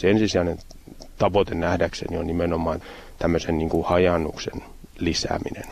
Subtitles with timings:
[0.00, 0.58] Se ensisijainen
[1.18, 2.82] tavoite nähdäkseni on nimenomaan
[3.18, 4.62] tämmöisen niin kuin hajannuksen
[4.98, 5.64] lisääminen.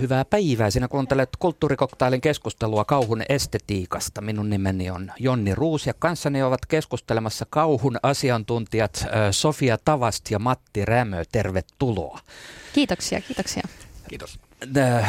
[0.00, 0.70] Hyvää päivää.
[0.70, 4.20] Sinä kuuntelet kulttuurikoktailin keskustelua kauhun estetiikasta.
[4.20, 10.84] Minun nimeni on Jonni Ruus ja kanssani ovat keskustelemassa kauhun asiantuntijat Sofia Tavast ja Matti
[10.84, 11.22] Rämö.
[11.32, 12.20] Tervetuloa.
[12.72, 13.62] Kiitoksia, kiitoksia.
[14.08, 14.49] Kiitos.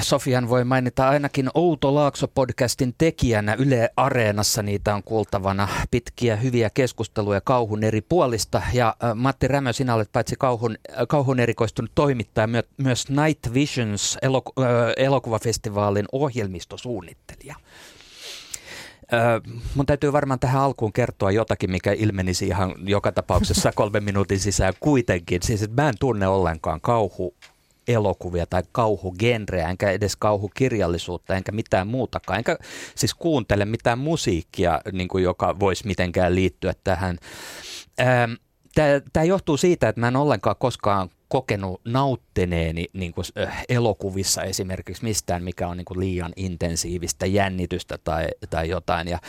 [0.01, 4.63] Sofian voi mainita ainakin Outo Laakso-podcastin tekijänä Yle Areenassa.
[4.63, 8.61] Niitä on kuultavana pitkiä hyviä keskusteluja kauhun eri puolista.
[8.73, 12.47] Ja Matti Rämö, sinä olet paitsi kauhun, kauhun erikoistunut toimittaja,
[12.77, 14.63] myös Night Visions elok-
[14.97, 17.55] elokuvafestivaalin ohjelmistosuunnittelija.
[19.75, 24.73] mun täytyy varmaan tähän alkuun kertoa jotakin, mikä ilmenisi ihan joka tapauksessa kolmen minuutin sisään
[24.79, 25.41] kuitenkin.
[25.43, 27.35] Siis, että mä en tunne ollenkaan kauhu
[27.93, 32.37] elokuvia tai kauhugenreä, enkä edes kauhukirjallisuutta, enkä mitään muutakaan.
[32.37, 32.57] Enkä
[32.95, 37.17] siis kuuntele mitään musiikkia, niin kuin joka voisi mitenkään liittyä tähän.
[39.13, 45.03] Tämä johtuu siitä, että mä en ollenkaan koskaan kokenut nauttineeni niin kuin, äh, elokuvissa esimerkiksi
[45.03, 49.07] mistään, mikä on niin kuin liian intensiivistä jännitystä tai, tai jotain.
[49.07, 49.19] Ja,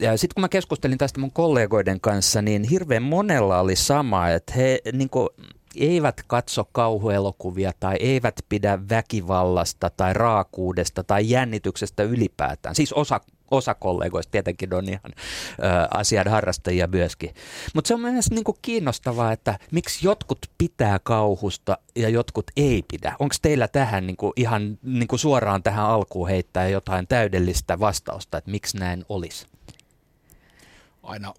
[0.00, 4.52] ja sitten kun mä keskustelin tästä mun kollegoiden kanssa, niin hirveän monella oli sama, että
[4.56, 5.28] he niin kuin,
[5.76, 12.74] eivät katso kauhuelokuvia tai eivät pidä väkivallasta tai raakuudesta tai jännityksestä ylipäätään.
[12.74, 17.34] Siis osa, osa kollegoista tietenkin on ihan ö, asian harrastajia myöskin.
[17.74, 23.16] Mutta se on mielestäni niinku kiinnostavaa, että miksi jotkut pitää kauhusta ja jotkut ei pidä.
[23.18, 28.78] Onko teillä tähän niinku ihan niinku suoraan tähän alkuun heittää jotain täydellistä vastausta, että miksi
[28.78, 29.46] näin olisi?
[31.02, 31.34] Aina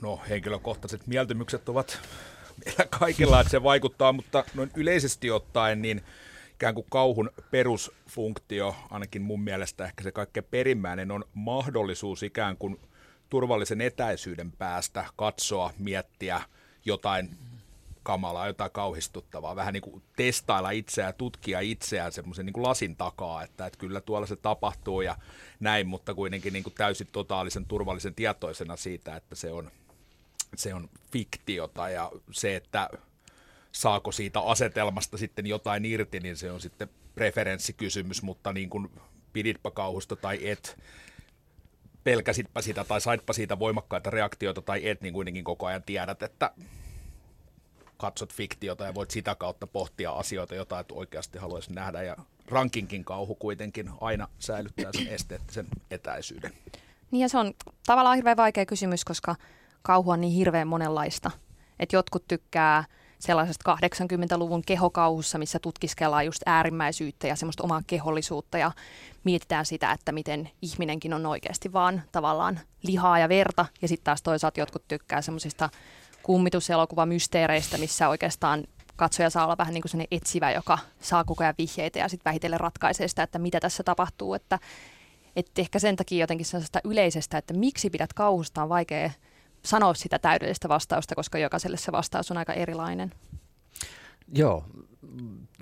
[0.00, 2.00] no, henkilökohtaiset mieltymykset ovat
[2.64, 6.02] meillä kaikilla, että se vaikuttaa, mutta noin yleisesti ottaen niin
[6.54, 12.80] ikään kuin kauhun perusfunktio, ainakin mun mielestä ehkä se kaikkein perimmäinen, on mahdollisuus ikään kuin
[13.30, 16.42] turvallisen etäisyyden päästä katsoa, miettiä
[16.84, 17.30] jotain
[18.02, 23.66] kamalaa, jotain kauhistuttavaa, vähän niin kuin testailla itseään, tutkia itseään semmoisen niin lasin takaa, että,
[23.66, 25.16] että kyllä tuolla se tapahtuu ja
[25.60, 29.70] näin, mutta kuitenkin niin kuin täysin totaalisen turvallisen tietoisena siitä, että se on,
[30.56, 32.90] se on fiktiota ja se, että
[33.72, 38.90] saako siitä asetelmasta sitten jotain irti, niin se on sitten preferenssikysymys, mutta niin kuin
[39.32, 40.78] piditpä kauhusta tai et,
[42.04, 46.50] pelkäsitpä sitä tai saitpa siitä voimakkaita reaktioita tai et, niin kuitenkin koko ajan tiedät, että
[47.96, 52.02] katsot fiktiota ja voit sitä kautta pohtia asioita, joita et oikeasti haluaisi nähdä.
[52.02, 52.16] Ja
[52.48, 56.52] rankinkin kauhu kuitenkin aina säilyttää sen esteettisen etäisyyden.
[57.10, 57.54] Niin ja se on
[57.86, 59.36] tavallaan hirveän vaikea kysymys, koska
[59.82, 61.30] kauhu on niin hirveän monenlaista.
[61.80, 62.84] Että jotkut tykkää
[63.18, 68.72] sellaisesta 80-luvun kehokauhussa, missä tutkiskellaan just äärimmäisyyttä ja semmoista omaa kehollisuutta ja
[69.24, 73.66] mietitään sitä, että miten ihminenkin on oikeasti vaan tavallaan lihaa ja verta.
[73.82, 75.70] Ja sitten taas toisaalta jotkut tykkää semmoisista
[76.22, 78.64] kummituselokuvamysteereistä, missä oikeastaan
[78.96, 82.60] katsoja saa olla vähän niin kuin etsivä, joka saa koko ajan vihjeitä ja sitten vähitellen
[82.60, 84.34] ratkaisee sitä, että mitä tässä tapahtuu.
[84.34, 84.58] Että,
[85.36, 89.10] että ehkä sen takia jotenkin sellaisesta yleisestä, että miksi pidät kauhusta on vaikea
[89.64, 93.12] sanoa sitä täydellistä vastausta, koska jokaiselle se vastaus on aika erilainen.
[94.34, 94.64] Joo,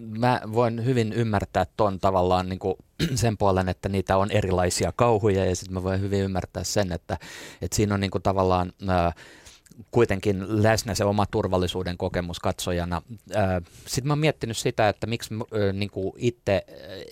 [0.01, 2.75] mä voin hyvin ymmärtää ton tavallaan niin kuin
[3.15, 7.19] sen puolen, että niitä on erilaisia kauhuja ja sitten mä voin hyvin ymmärtää sen, että,
[7.63, 9.13] että siinä on niin kuin tavallaan ää,
[9.91, 13.03] kuitenkin läsnä se oma turvallisuuden kokemus katsojana.
[13.87, 15.35] Sitten mä oon miettinyt sitä, että miksi
[15.73, 16.67] niin kuin itse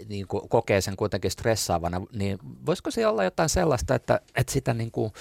[0.08, 4.74] niin kuin kokee sen kuitenkin stressaavana, niin voisiko se olla jotain sellaista, että, että sitä
[4.74, 5.12] niin kuin,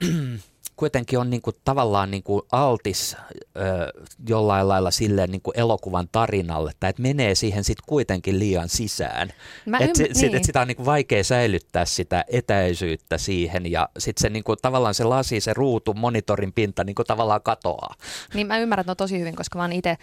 [0.78, 6.08] kuitenkin on niin kuin, tavallaan niin kuin altis ö, jollain lailla silleen niin kuin elokuvan
[6.12, 9.32] tarinalle, tai että menee siihen sitten kuitenkin liian sisään.
[9.66, 10.34] Mä et, ymm- sit, niin.
[10.34, 14.58] et sitä on niin kuin vaikea säilyttää sitä etäisyyttä siihen, ja sitten se niin kuin,
[14.62, 17.94] tavallaan se lasi, se ruutu, monitorin pinta niin kuin, tavallaan katoaa.
[18.34, 19.96] Niin mä ymmärrän no tosi hyvin, koska mä oon itse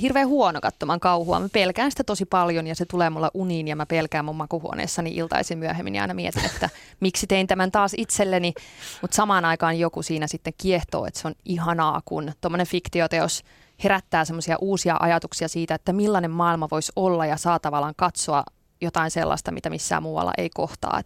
[0.00, 1.40] hirveän huono katsomaan kauhua.
[1.40, 5.14] Mä pelkään sitä tosi paljon ja se tulee mulla uniin ja mä pelkään mun makuhuoneessani
[5.14, 8.54] iltaisin myöhemmin ja aina mietin, että miksi tein tämän taas itselleni.
[9.02, 13.42] Mutta samaan aikaan joku siinä sitten kiehtoo, että se on ihanaa, kun tuommoinen fiktioteos
[13.84, 18.44] herättää semmoisia uusia ajatuksia siitä, että millainen maailma voisi olla ja saa tavallaan katsoa
[18.80, 21.00] jotain sellaista, mitä missään muualla ei kohtaa.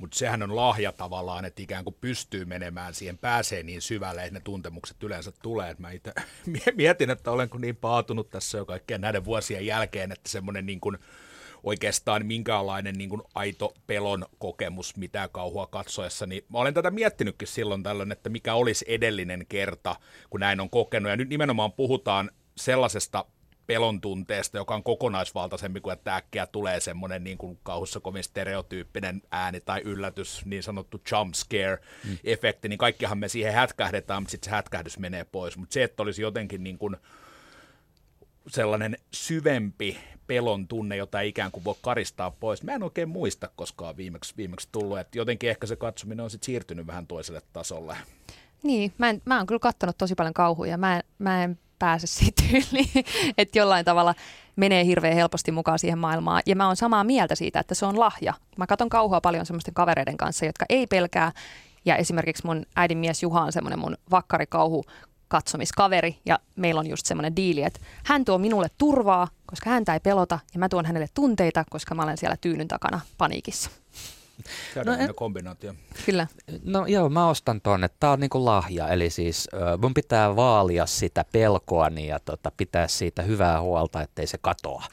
[0.00, 4.34] Mutta sehän on lahja tavallaan, että ikään kuin pystyy menemään siihen, pääsee niin syvälle, että
[4.34, 5.76] ne tuntemukset yleensä tulee.
[5.78, 6.12] mä itse
[6.76, 10.98] mietin, että olenko niin paatunut tässä jo kaikkien näiden vuosien jälkeen, että semmoinen niin kuin
[11.62, 17.48] oikeastaan minkäänlainen niin kuin aito pelon kokemus mitä kauhua katsoessa, niin mä olen tätä miettinytkin
[17.48, 19.96] silloin tällöin, että mikä olisi edellinen kerta,
[20.30, 21.10] kun näin on kokenut.
[21.10, 23.24] Ja nyt nimenomaan puhutaan sellaisesta
[23.66, 29.22] pelon tunteesta, joka on kokonaisvaltaisempi kuin että äkkiä tulee semmoinen niin kuin kauhussa kovin stereotyyppinen
[29.30, 32.68] ääni tai yllätys, niin sanottu jump scare-efekti, mm.
[32.68, 35.56] niin kaikkihan me siihen hätkähdetään, mutta sitten se hätkähdys menee pois.
[35.56, 36.96] Mutta se, että olisi jotenkin niin kuin
[38.48, 42.62] sellainen syvempi pelon tunne, jota ei ikään kuin voi karistaa pois.
[42.62, 46.46] Mä en oikein muista koskaan viimeksi, viimeksi tullut, että jotenkin ehkä se katsominen on sitten
[46.46, 47.96] siirtynyt vähän toiselle tasolle.
[48.62, 50.78] Niin, mä, en, mä oon kyllä katsonut tosi paljon kauhuja.
[50.78, 52.90] Mä en, mä en pääse siitä yli,
[53.38, 54.14] että jollain tavalla
[54.56, 56.42] menee hirveän helposti mukaan siihen maailmaan.
[56.46, 58.34] Ja mä oon samaa mieltä siitä, että se on lahja.
[58.56, 61.32] Mä katson kauhua paljon semmoisten kavereiden kanssa, jotka ei pelkää.
[61.84, 64.84] Ja esimerkiksi mun äidin mies Juha on semmoinen mun vakkarikauhu
[65.28, 70.00] katsomiskaveri ja meillä on just semmoinen diili, että hän tuo minulle turvaa, koska häntä ei
[70.00, 73.70] pelota ja mä tuon hänelle tunteita, koska mä olen siellä tyynyn takana paniikissa.
[74.84, 75.14] No, en...
[75.14, 75.74] kombinaatio.
[76.06, 76.26] Kyllä.
[76.64, 77.90] No joo, mä ostan tuonne.
[78.00, 79.48] Tämä on niinku lahja, eli siis
[79.82, 84.84] mun pitää vaalia sitä pelkoani ja tota, pitää siitä hyvää huolta, ettei se katoa.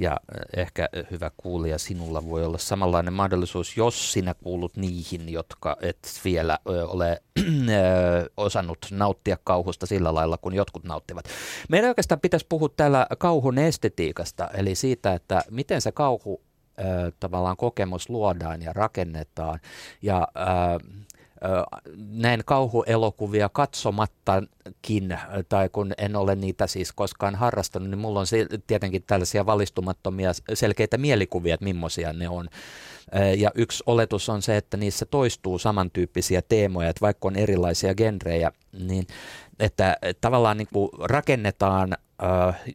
[0.00, 0.20] Ja
[0.56, 6.58] ehkä hyvä kuulija, sinulla voi olla samanlainen mahdollisuus, jos sinä kuulut niihin, jotka et vielä
[6.88, 7.22] ole
[8.36, 11.24] osannut nauttia kauhusta sillä lailla, kun jotkut nauttivat.
[11.68, 16.45] Meidän oikeastaan pitäisi puhua täällä kauhun estetiikasta, eli siitä, että miten se kauhu
[17.20, 19.60] tavallaan kokemus luodaan ja rakennetaan.
[20.02, 20.28] Ja
[21.96, 25.18] näin kauhuelokuvia katsomattakin,
[25.48, 28.26] tai kun en ole niitä siis koskaan harrastanut, niin mulla on
[28.66, 32.48] tietenkin tällaisia valistumattomia selkeitä mielikuvia, että millaisia ne on.
[33.36, 38.52] Ja yksi oletus on se, että niissä toistuu samantyyppisiä teemoja, että vaikka on erilaisia genrejä,
[38.72, 39.06] niin
[39.58, 41.96] että tavallaan niin kuin rakennetaan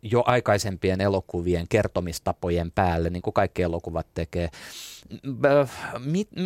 [0.03, 4.49] jo aikaisempien elokuvien kertomistapojen päälle, niin kuin kaikki elokuvat tekee.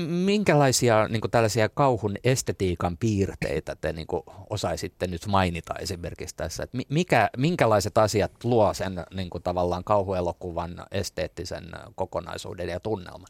[0.08, 6.64] Minkälaisia niin kuin tällaisia kauhun estetiikan piirteitä te niin kuin osaisitte nyt mainita esimerkiksi tässä?
[6.64, 11.66] Että mikä, minkälaiset asiat luo sen niin kuin tavallaan kauhuelokuvan esteettisen
[11.96, 13.28] kokonaisuuden ja tunnelman?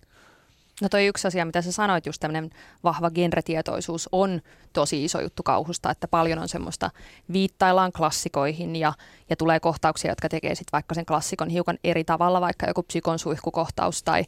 [0.81, 2.49] No toi yksi asia, mitä sä sanoit, just tämmöinen
[2.83, 4.41] vahva genretietoisuus on
[4.73, 6.91] tosi iso juttu kauhusta, että paljon on semmoista,
[7.33, 8.93] viittaillaan klassikoihin ja,
[9.29, 13.19] ja tulee kohtauksia, jotka tekee sitten vaikka sen klassikon hiukan eri tavalla, vaikka joku psykon
[13.19, 14.23] suihkukohtaus tai,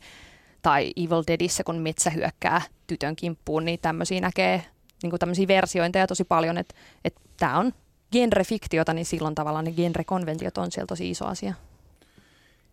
[0.61, 4.65] tai Evil Deadissä, kun metsä hyökkää tytön kimppuun, niin tämmöisiä näkee
[5.03, 6.75] niin kuin tämmöisiä versiointeja tosi paljon, että,
[7.39, 7.73] tämä on
[8.11, 11.53] genrefiktiota, niin silloin tavallaan ne genrekonventiot on siellä tosi iso asia.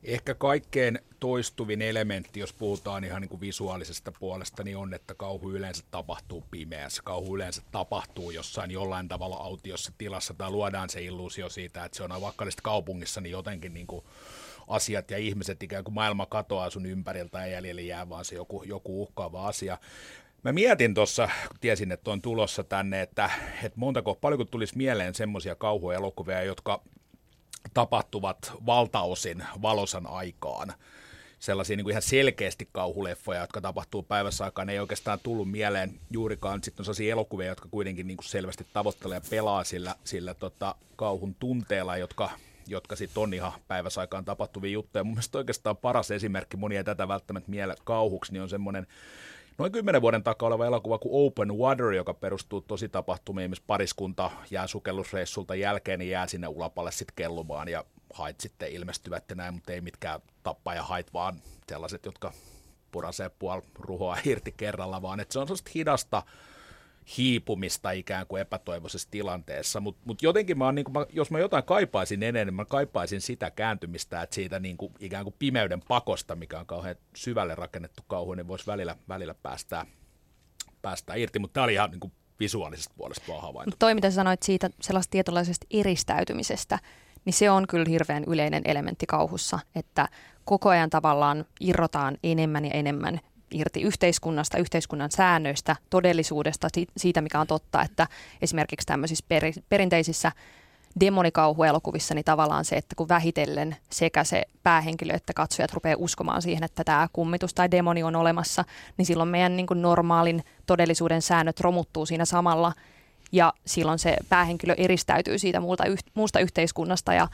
[0.04, 5.50] Ehkä kaikkein toistuvin elementti, jos puhutaan ihan niin kuin visuaalisesta puolesta, niin on, että kauhu
[5.50, 7.02] yleensä tapahtuu pimeässä.
[7.04, 12.02] Kauhu yleensä tapahtuu jossain jollain tavalla autiossa tilassa tai luodaan se illuusio siitä, että se
[12.02, 14.04] on vaikka kaupungissa, niin jotenkin niin kuin
[14.68, 18.62] asiat ja ihmiset ikään kuin maailma katoaa sun ympäriltä ja jäljellä jää vaan se joku,
[18.62, 19.78] joku uhkaava asia.
[20.42, 21.28] Mä mietin tuossa,
[21.60, 23.30] tiesin, että on tulossa tänne, että,
[23.62, 26.82] että montako, paljonko tulisi mieleen semmoisia kauhuelokuvia, jotka
[27.74, 30.74] tapahtuvat valtaosin valosan aikaan.
[31.38, 36.62] Sellaisia niin kuin ihan selkeästi kauhuleffoja, jotka tapahtuu päivässä aikaan, ei oikeastaan tullut mieleen juurikaan.
[36.62, 40.74] Sitten on sellaisia elokuvia, jotka kuitenkin niin kuin selvästi tavoittelee ja pelaa sillä, sillä tota,
[40.96, 42.30] kauhun tunteella, jotka
[42.66, 45.04] jotka sitten on ihan päiväsaikaan tapahtuvia juttuja.
[45.04, 48.86] Mun mielestä oikeastaan paras esimerkki, moni ei tätä välttämättä miele kauhuksi, niin on semmoinen
[49.58, 54.30] noin kymmenen vuoden takaa oleva elokuva kuin Open Water, joka perustuu tosi tapahtumiin, missä pariskunta
[54.50, 57.84] jää sukellusreissulta jälkeen, niin jää sinne ulapalle sitten kellumaan ja
[58.14, 62.32] hait sitten ilmestyvät ja näin, mutta ei mitkään tappajahait, vaan sellaiset, jotka
[62.90, 65.20] purasee puol ruhoa irti kerralla, vaan.
[65.20, 66.22] Että se on sellaista hidasta,
[67.16, 71.64] hiipumista ikään kuin epätoivoisessa tilanteessa, mutta mut jotenkin mä, niin kuin mä, jos mä jotain
[71.64, 76.36] kaipaisin enemmän, niin mä kaipaisin sitä kääntymistä, että siitä niin kuin, ikään kuin pimeyden pakosta,
[76.36, 79.86] mikä on kauhean syvälle rakennettu kauhu, niin voisi välillä, välillä päästää,
[80.82, 83.70] päästää irti, mutta tämä oli ihan niin kuin visuaalisesta puolesta vaan havainto.
[83.70, 86.78] Mutta toi, mitä sanoit siitä sellaista tietynlaisesta eristäytymisestä,
[87.24, 90.08] niin se on kyllä hirveän yleinen elementti kauhussa, että
[90.44, 93.20] koko ajan tavallaan irrotaan enemmän ja enemmän
[93.54, 98.06] irti yhteiskunnasta, yhteiskunnan säännöistä, todellisuudesta, siitä mikä on totta, että
[98.42, 99.24] esimerkiksi tämmöisissä
[99.68, 100.32] perinteisissä
[101.00, 106.64] demonikauhuelokuvissa, niin tavallaan se, että kun vähitellen sekä se päähenkilö että katsojat rupeaa uskomaan siihen,
[106.64, 108.64] että tämä kummitus tai demoni on olemassa,
[108.96, 112.72] niin silloin meidän niin kuin normaalin todellisuuden säännöt romuttuu siinä samalla.
[113.32, 115.60] Ja silloin se päähenkilö eristäytyy siitä
[116.14, 117.28] muusta yhteiskunnasta ja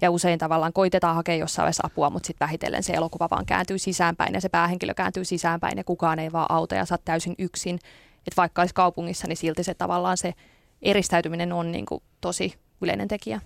[0.00, 3.78] ja usein tavallaan koitetaan hakea jossain vaiheessa apua, mutta sitten vähitellen se elokuva vaan kääntyy
[3.78, 7.74] sisäänpäin ja se päähenkilö kääntyy sisäänpäin ja kukaan ei vaan auta ja sä täysin yksin.
[8.18, 10.34] Että vaikka olisi kaupungissa, niin silti se tavallaan se
[10.82, 13.40] eristäytyminen on niin kuin tosi yleinen tekijä.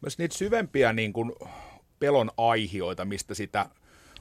[0.00, 1.32] Myös niitä syvempiä niin kuin
[1.98, 3.66] pelon aihioita, mistä sitä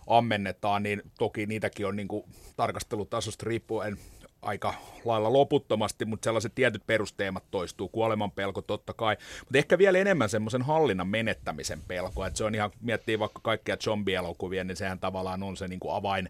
[0.07, 2.23] ammennetaan, niin toki niitäkin on niin kuin
[2.55, 3.97] tarkastelutasosta riippuen
[4.41, 4.73] aika
[5.05, 10.29] lailla loputtomasti, mutta sellaiset tietyt perusteemat toistuu, kuoleman pelko totta kai, mutta ehkä vielä enemmän
[10.29, 15.43] semmoisen hallinnan menettämisen pelko, että se on ihan, miettii vaikka kaikkia zombie-elokuvia, niin sehän tavallaan
[15.43, 16.29] on se niin kuin avain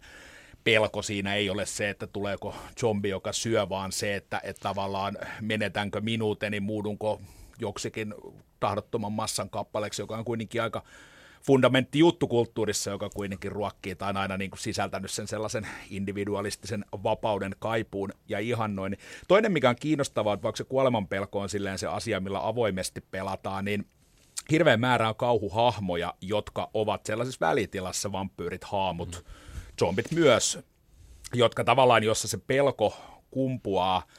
[0.63, 5.17] pelko siinä ei ole se, että tuleeko zombi, joka syö, vaan se, että, että tavallaan
[5.41, 7.21] menetänkö minuuteni, muudunko
[7.59, 8.13] joksikin
[8.59, 10.83] tahdottoman massan kappaleeksi, joka on kuitenkin aika
[11.45, 17.55] fundamentti juttukulttuurissa, joka kuitenkin ruokkii tai on aina niin kuin sisältänyt sen sellaisen individualistisen vapauden
[17.59, 18.97] kaipuun ja ihannoin.
[19.27, 23.65] Toinen, mikä on kiinnostavaa, että vaikka se kuolemanpelko on silleen se asia, millä avoimesti pelataan,
[23.65, 23.87] niin
[24.51, 29.31] hirveän määrä on kauhuhahmoja, jotka ovat sellaisessa välitilassa, vampyyrit, haamut, mm.
[29.79, 30.59] zombit myös,
[31.33, 32.97] jotka tavallaan, jossa se pelko
[33.31, 34.03] kumpuaa–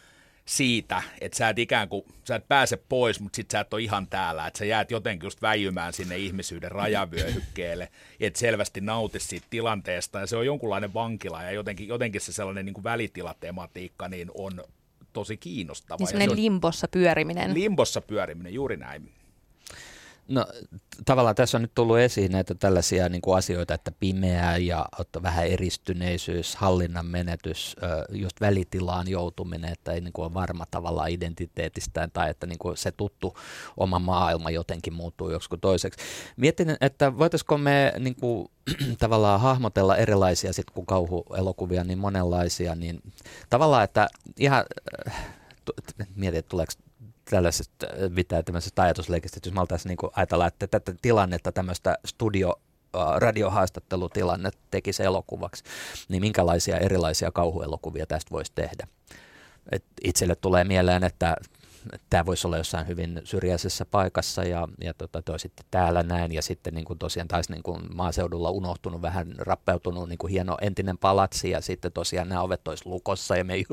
[0.50, 3.83] siitä, että sä et ikään kuin, sä et pääse pois, mutta sit sä et ole
[3.83, 7.88] ihan täällä, että sä jäät jotenkin just väijymään sinne ihmisyyden rajavyöhykkeelle,
[8.21, 12.64] että selvästi nauti siitä tilanteesta, ja se on jonkunlainen vankila, ja jotenkin, jotenkin se sellainen
[12.64, 14.64] niin kuin välitilatematiikka niin on
[15.12, 16.07] tosi kiinnostava.
[16.12, 17.54] Niin se limbossa pyöriminen.
[17.54, 19.12] Limbossa pyöriminen, juuri näin.
[20.29, 20.47] No
[21.05, 24.87] tavallaan tässä on nyt tullut esiin näitä tällaisia niin kuin asioita, että pimeää ja
[25.23, 27.77] vähän eristyneisyys, hallinnan menetys,
[28.12, 32.77] just välitilaan joutuminen, että ei niin kuin ole varma tavallaan identiteetistään tai että niin kuin
[32.77, 33.37] se tuttu
[33.77, 36.00] oma maailma jotenkin muuttuu joskus toiseksi.
[36.37, 38.49] Mietin, että voitaisiko me niin kuin,
[38.99, 43.03] tavallaan hahmotella erilaisia sit kun kauhuelokuvia, niin monenlaisia, niin
[43.50, 44.09] tavallaan, että
[44.39, 44.65] ihan
[46.15, 46.73] mietin, että tuleeko
[47.31, 51.99] tällaisesta äh, mitään tämmöisestä ajatusleikistä, että jos me oltaisiin niin ajatella, että tätä tilannetta, tämmöistä
[52.07, 52.55] studio
[52.97, 55.65] äh, radiohaastattelutilanne tekisi elokuvaksi,
[56.09, 58.87] niin minkälaisia erilaisia kauhuelokuvia tästä voisi tehdä?
[59.73, 61.37] Et itselle tulee mieleen, että
[62.11, 66.43] tämä voisi olla jossain hyvin syrjäisessä paikassa ja, ja tota, toi sitten täällä näin ja
[66.43, 70.99] sitten niin kuin tosiaan taisi niin kuin maaseudulla unohtunut, vähän rappeutunut niin kuin hieno entinen
[70.99, 73.65] palatsi ja sitten tosiaan nämä ovet olisi lukossa ja me ei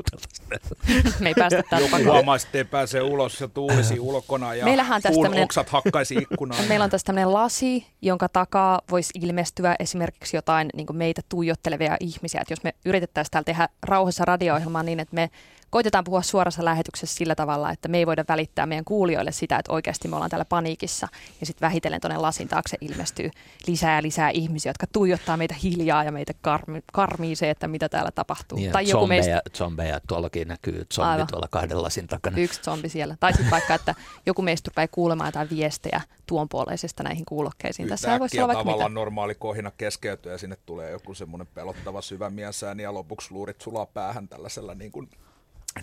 [1.20, 5.24] me ei päästä Joku huomaa, että ei pääse ulos ja tuulisi ulkona ja Meillähän puun
[5.24, 6.64] tämmönen, oksat hakkaisi ikkunaan.
[6.68, 11.96] Meillä on tässä tämmöinen lasi, jonka takaa voisi ilmestyä esimerkiksi jotain niin kuin meitä tuijottelevia
[12.00, 12.40] ihmisiä.
[12.40, 15.30] Että jos me yritettäisiin täällä tehdä rauhassa radio-ohjelmaa niin, että me
[15.70, 19.72] koitetaan puhua suorassa lähetyksessä sillä tavalla, että me ei voida välittää meidän kuulijoille sitä, että
[19.72, 21.08] oikeasti me ollaan täällä paniikissa.
[21.40, 23.30] Ja sitten vähitellen tuonne lasin taakse ilmestyy
[23.66, 27.88] lisää ja lisää ihmisiä, jotka tuijottaa meitä hiljaa ja meitä karmi, karmii se, että mitä
[27.88, 28.58] täällä tapahtuu.
[28.58, 29.58] Niin, tai joku zombeja, meistä...
[29.58, 31.26] zombeja, tuollakin näkyy zombi Aivan.
[31.26, 32.38] tuolla kahden lasin takana.
[32.38, 33.16] Yksi zombi siellä.
[33.20, 33.94] Tai sitten vaikka, että
[34.26, 37.88] joku meistä rupeaa kuulemaan jotain viestejä tuonpuoleisesta näihin kuulokkeisiin.
[37.88, 39.00] Tässä voisi olla vaikka tavallaan mitä.
[39.00, 43.86] normaali kohina keskeytyy ja sinne tulee joku semmoinen pelottava syvä miesääni ja lopuksi luurit sulaa
[43.86, 45.10] päähän tällaisella niin kuin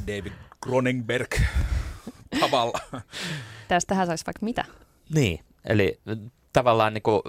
[0.08, 1.36] David Cronenberg
[2.40, 2.80] tavalla.
[3.68, 4.66] Tästähän saisi vaikka mitä.
[5.14, 6.00] Niin, eli
[6.54, 7.22] tavallaan niin kuin,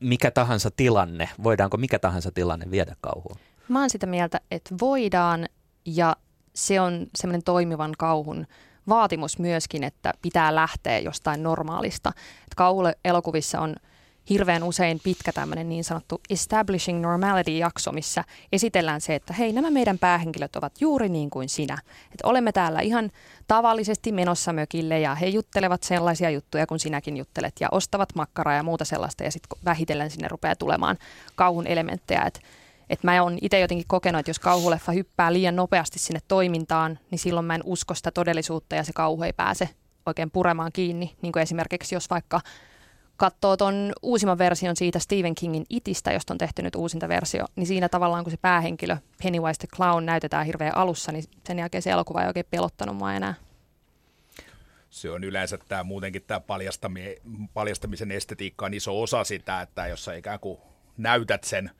[0.00, 3.36] mikä tahansa tilanne, voidaanko mikä tahansa tilanne viedä kauhuun?
[3.68, 5.46] Mä oon sitä mieltä, että voidaan
[5.86, 6.16] ja
[6.54, 8.46] se on semmoinen toimivan kauhun
[8.88, 12.12] vaatimus myöskin, että pitää lähteä jostain normaalista.
[12.56, 13.74] Kauhuelokuvissa on
[14.30, 19.98] hirveän usein pitkä tämmöinen niin sanottu Establishing Normality-jakso, missä esitellään se, että hei, nämä meidän
[19.98, 21.78] päähenkilöt ovat juuri niin kuin sinä.
[22.04, 23.10] Että olemme täällä ihan
[23.48, 28.62] tavallisesti menossa mökille ja he juttelevat sellaisia juttuja kuin sinäkin juttelet ja ostavat makkaraa ja
[28.62, 30.98] muuta sellaista ja sitten vähitellen sinne rupeaa tulemaan
[31.34, 32.22] kauhun elementtejä.
[32.22, 32.40] Että
[32.90, 37.18] et mä oon itse jotenkin kokenut, että jos kauhuleffa hyppää liian nopeasti sinne toimintaan, niin
[37.18, 39.68] silloin mä en usko sitä todellisuutta ja se kauhu ei pääse
[40.06, 41.16] oikein puremaan kiinni.
[41.22, 42.40] Niin kuin esimerkiksi jos vaikka
[43.16, 47.66] katsoo tuon uusimman version siitä Stephen Kingin Itistä, josta on tehty nyt uusinta versio, niin
[47.66, 51.90] siinä tavallaan kun se päähenkilö Pennywise the Clown näytetään hirveän alussa, niin sen jälkeen se
[51.90, 53.34] elokuva ei oikein pelottanut mua enää.
[54.90, 56.40] Se on yleensä tämä muutenkin tämä
[57.54, 60.58] paljastamisen estetiikka on iso osa sitä, että jos sä ikään kuin
[60.96, 61.70] näytät sen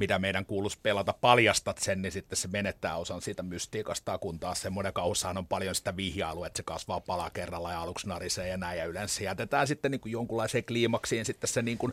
[0.00, 4.62] mitä meidän kuuluisi pelata, paljastat sen, niin sitten se menettää osan siitä mystiikasta, kun taas
[4.62, 8.56] semmoinen kaussahan on paljon sitä vihjailua, että se kasvaa pala kerralla ja aluksi narisee ja
[8.56, 11.92] näin, ja yleensä jätetään sitten niin kuin jonkunlaiseen kliimaksiin sitten se niin kuin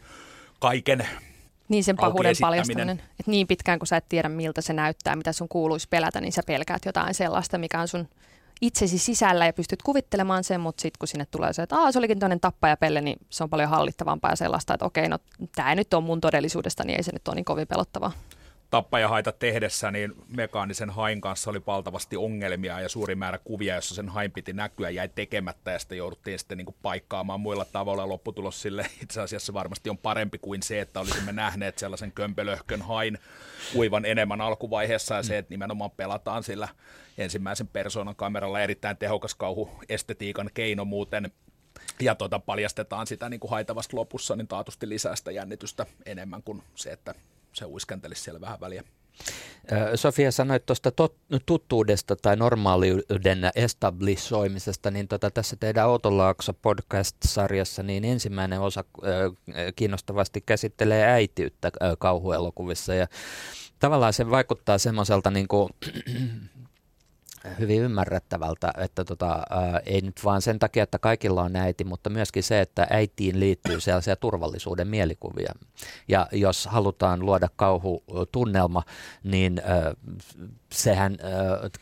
[0.60, 1.08] kaiken
[1.70, 3.02] niin sen pahuuden paljastaminen.
[3.20, 6.34] Että niin pitkään kun sä et tiedä miltä se näyttää, mitä sun kuuluisi pelätä, niin
[6.34, 8.08] sä pelkäät jotain sellaista, mikä on sun
[8.62, 12.20] itsesi sisällä ja pystyt kuvittelemaan sen, mutta sitten kun sinne tulee se, että se olikin
[12.20, 15.20] toinen tappajapelle, niin se on paljon hallittavampaa ja sellaista, että okei, no
[15.56, 18.12] tämä nyt on mun todellisuudesta, niin ei se nyt ole niin kovin pelottavaa
[18.70, 24.10] tappajahaita tehdessä, niin mekaanisen hain kanssa oli valtavasti ongelmia ja suuri määrä kuvia, jossa sen
[24.10, 28.10] hain piti näkyä, jäi tekemättä ja sitten jouduttiin sitten niin kuin paikkaamaan muilla tavoilla.
[28.10, 33.18] Lopputulos sille itse asiassa varmasti on parempi kuin se, että olisimme nähneet sellaisen kömpelöhkön hain
[33.74, 36.68] kuivan enemmän alkuvaiheessa ja se, että nimenomaan pelataan sillä
[37.18, 41.32] ensimmäisen persoonan kameralla erittäin tehokas kauhu estetiikan keino muuten
[42.00, 46.64] ja tota, paljastetaan sitä niin kuin haitavasta lopussa, niin taatusti lisää sitä jännitystä enemmän kuin
[46.76, 47.16] se, että
[47.58, 48.84] se uiskentelisi siellä vähän väliä.
[49.96, 50.92] Sofia sanoit tuosta
[51.46, 58.84] tuttuudesta tai normaaliuden establishoimisesta, niin tota, tässä teidän Outolaakso podcast-sarjassa niin ensimmäinen osa
[59.76, 63.08] kiinnostavasti käsittelee äitiyttä kauhuelokuvissa ja
[63.80, 65.70] tavallaan se vaikuttaa semmoiselta niin kuin,
[67.60, 72.10] hyvin ymmärrettävältä, että tota, ää, ei nyt vaan sen takia, että kaikilla on äiti, mutta
[72.10, 75.54] myöskin se, että äitiin liittyy sellaisia turvallisuuden mielikuvia.
[76.08, 78.84] Ja jos halutaan luoda kauhutunnelma,
[79.24, 79.94] niin ää,
[80.72, 81.32] sehän ää,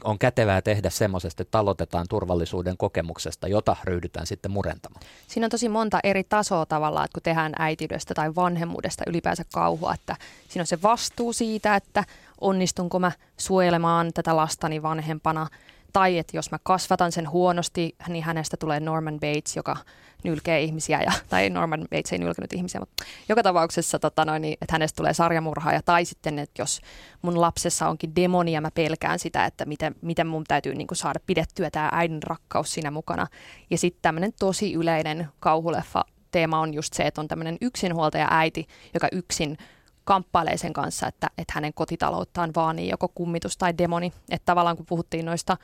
[0.03, 5.01] on kätevää tehdä semmoisesti, että aloitetaan turvallisuuden kokemuksesta, jota ryhdytään sitten murentamaan.
[5.27, 9.93] Siinä on tosi monta eri tasoa tavallaan, että kun tehdään äitiydestä tai vanhemmuudesta ylipäänsä kauhua,
[9.93, 10.15] että
[10.47, 12.03] siinä on se vastuu siitä, että
[12.45, 15.47] onnistunko mä suojelemaan tätä lastani vanhempana,
[15.93, 19.77] tai että jos mä kasvatan sen huonosti, niin hänestä tulee Norman Bates, joka
[20.23, 24.71] nylkee ihmisiä, ja, tai Norman Bates ei nylkenyt ihmisiä, mutta joka tapauksessa, tota noin, että
[24.71, 26.81] hänestä tulee sarjamurhaaja, tai sitten, että jos
[27.21, 30.97] mun lapsessa onkin demoni ja mä pelkään sitä, että miten, miten mun täytyy niin kuin
[30.97, 33.27] saada pidettyä tämä äidin rakkaus siinä mukana.
[33.69, 38.67] Ja sitten tämmöinen tosi yleinen kauhuleffa teema on just se, että on tämmöinen yksinhuoltaja äiti,
[38.93, 39.57] joka yksin
[40.05, 44.13] kamppailee sen kanssa, että, että hänen kotitalouttaan vaanii joko kummitus tai demoni.
[44.29, 45.57] Että tavallaan kun puhuttiin noista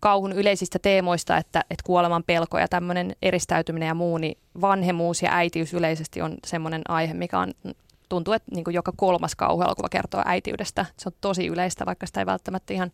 [0.00, 5.32] kauhun yleisistä teemoista, että, että kuoleman pelko ja tämmöinen eristäytyminen ja muu, niin vanhemmuus ja
[5.32, 7.52] äitiys yleisesti on semmoinen aihe, mikä on
[8.08, 10.86] tuntuu, että niin joka kolmas kauhuelokuva kertoo äitiydestä.
[10.96, 12.92] Se on tosi yleistä, vaikka sitä ei välttämättä ihan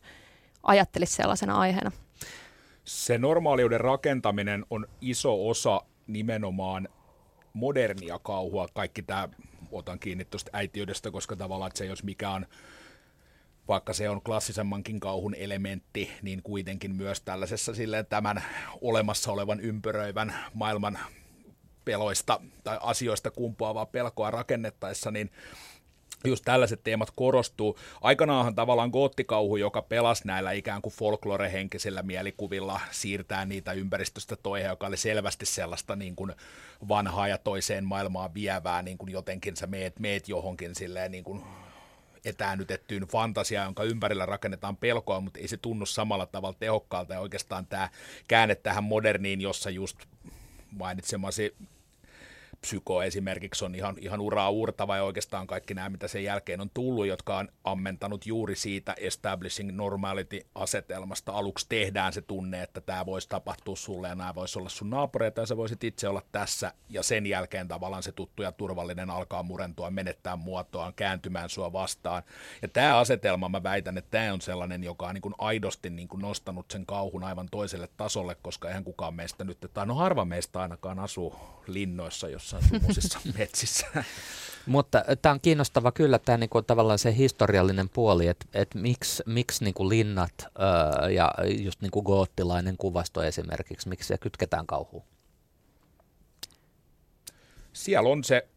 [0.63, 1.91] ajattelisi sellaisena aiheena.
[2.85, 6.89] Se normaaliuden rakentaminen on iso osa nimenomaan
[7.53, 8.69] modernia kauhua.
[8.75, 9.29] Kaikki tämä
[9.73, 12.47] otan kiinni tuosta äitiydestä, koska tavallaan se jos mikä on
[13.69, 18.43] vaikka se on klassisemmankin kauhun elementti, niin kuitenkin myös tällaisessa silleen tämän
[18.81, 20.99] olemassa olevan ympäröivän maailman
[21.85, 25.31] peloista tai asioista kumpuavaa pelkoa rakennettaessa, niin
[26.25, 27.79] just tällaiset teemat korostuu.
[28.01, 34.87] Aikanaanhan tavallaan goottikauhu, joka pelasi näillä ikään kuin folklorehenkisillä mielikuvilla, siirtää niitä ympäristöstä toihin, joka
[34.87, 36.33] oli selvästi sellaista niin kuin
[36.89, 41.43] vanhaa ja toiseen maailmaan vievää, niin kuin jotenkin sä meet, meet johonkin silleen niin kuin
[42.25, 47.15] etäännytettyyn fantasiaan, jonka ympärillä rakennetaan pelkoa, mutta ei se tunnu samalla tavalla tehokkaalta.
[47.15, 47.89] Ja oikeastaan tämä
[48.29, 49.99] käänne tähän moderniin, jossa just
[50.71, 51.57] mainitsemasi
[52.61, 56.71] Psyko esimerkiksi on ihan, ihan uraa uurtava ja oikeastaan kaikki nämä, mitä sen jälkeen on
[56.75, 61.33] tullut, jotka on ammentanut juuri siitä establishing normality-asetelmasta.
[61.33, 65.41] Aluksi tehdään se tunne, että tämä voisi tapahtua sulle ja nämä voisi olla sun naapureita
[65.41, 69.43] ja sä voisit itse olla tässä ja sen jälkeen tavallaan se tuttu ja turvallinen alkaa
[69.43, 72.23] murentua, menettää muotoaan, kääntymään sua vastaan.
[72.63, 76.09] Ja tämä asetelma, mä väitän, että tämä on sellainen, joka on niin kuin aidosti niin
[76.09, 80.25] kuin nostanut sen kauhun aivan toiselle tasolle, koska eihän kukaan meistä nyt, tai no harva
[80.25, 81.35] meistä ainakaan asuu
[81.67, 83.87] linnoissa, jos jossain tuommoisissa metsissä.
[84.67, 89.65] Mutta tämä on kiinnostava kyllä tämä niinku, tavallaan se historiallinen puoli, että et miksi, miksi
[89.65, 91.33] niinku linnat öö, ja
[91.65, 95.05] just niinku goottilainen kuvasto esimerkiksi, miksi se kytketään kauhuun?
[97.73, 98.49] Siellä on se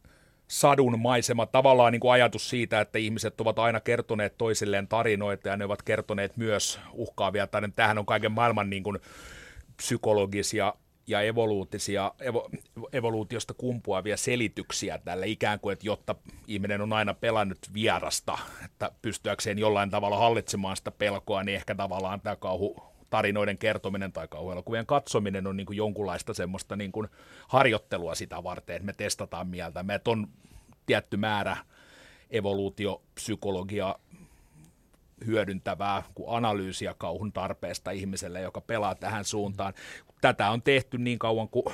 [0.48, 5.58] sadun maisema, tavallaan niin kuin ajatus siitä, että ihmiset ovat aina kertoneet toisilleen tarinoita ja
[5.58, 7.76] ne ovat kertoneet myös uhkaavia tarinoita.
[7.76, 9.00] Tämähän on kaiken maailman niin kuin
[9.78, 10.74] psykologisia
[11.08, 12.50] ja evoluutisia, evo,
[12.94, 16.16] evoluutiosta kumpuavia selityksiä tälle ikään kuin, että jotta
[16.48, 22.22] ihminen on aina pelannut vierasta, että pystyäkseen jollain tavalla hallitsemaan sitä pelkoa, niin ehkä tavallaan
[22.22, 27.08] tämä kauhu tarinoiden kertominen tai kauhuelokuvien katsominen on niin kuin jonkunlaista semmoista niin kuin
[27.48, 29.84] harjoittelua sitä varten, että me testataan mieltä.
[29.84, 30.28] Meitä on
[30.86, 31.58] tietty määrä
[32.30, 33.96] evoluutiopsykologia
[35.26, 39.74] hyödyntävää kuin analyysiä kauhun tarpeesta ihmiselle, joka pelaa tähän suuntaan.
[40.22, 41.66] Tätä on tehty niin kauan kuin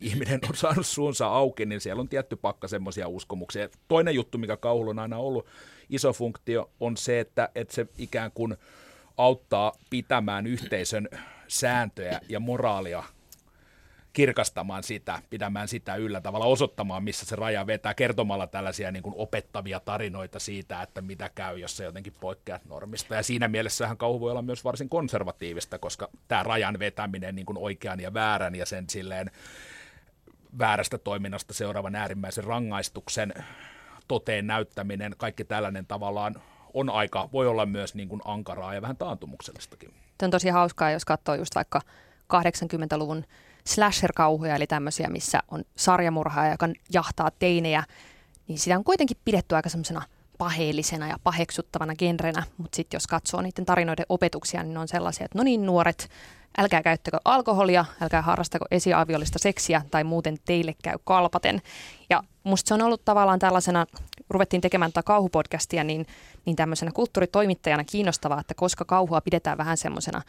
[0.00, 3.68] ihminen on saanut suunsa auki, niin siellä on tietty pakka semmoisia uskomuksia.
[3.88, 5.46] Toinen juttu, mikä kauhulla on aina ollut
[5.90, 8.56] iso funktio, on se, että, että se ikään kuin
[9.16, 11.08] auttaa pitämään yhteisön
[11.48, 13.04] sääntöjä ja moraalia
[14.18, 19.14] kirkastamaan sitä, pidämään sitä yllä, tavalla osoittamaan, missä se raja vetää, kertomalla tällaisia niin kuin
[19.18, 23.14] opettavia tarinoita siitä, että mitä käy, jos se jotenkin poikkeat normista.
[23.14, 27.58] Ja siinä mielessähän kauhu voi olla myös varsin konservatiivista, koska tämä rajan vetäminen niin kuin
[27.58, 29.30] oikean ja väärän ja sen silleen
[30.58, 33.34] väärästä toiminnasta seuraavan äärimmäisen rangaistuksen
[34.08, 36.34] toteen näyttäminen, kaikki tällainen tavallaan
[36.74, 39.90] on aika, voi olla myös niin kuin ankaraa ja vähän taantumuksellistakin.
[40.18, 41.80] Tämä on tosi hauskaa, jos katsoo just vaikka
[42.34, 43.24] 80-luvun
[43.68, 47.84] slasher-kauhuja, eli tämmöisiä, missä on sarjamurhaaja, joka jahtaa teinejä,
[48.48, 50.02] niin sitä on kuitenkin pidetty aika semmoisena
[50.38, 55.24] paheellisena ja paheksuttavana genrenä, mutta sitten jos katsoo niiden tarinoiden opetuksia, niin ne on sellaisia,
[55.24, 56.08] että no niin nuoret,
[56.58, 61.62] älkää käyttäkö alkoholia, älkää harrastako esiaviollista seksiä tai muuten teille käy kalpaten.
[62.10, 63.86] Ja musta se on ollut tavallaan tällaisena,
[64.30, 66.06] ruvettiin tekemään tätä kauhupodcastia, niin,
[66.44, 70.22] niin tämmöisenä kulttuuritoimittajana kiinnostavaa, että koska kauhua pidetään vähän semmoisena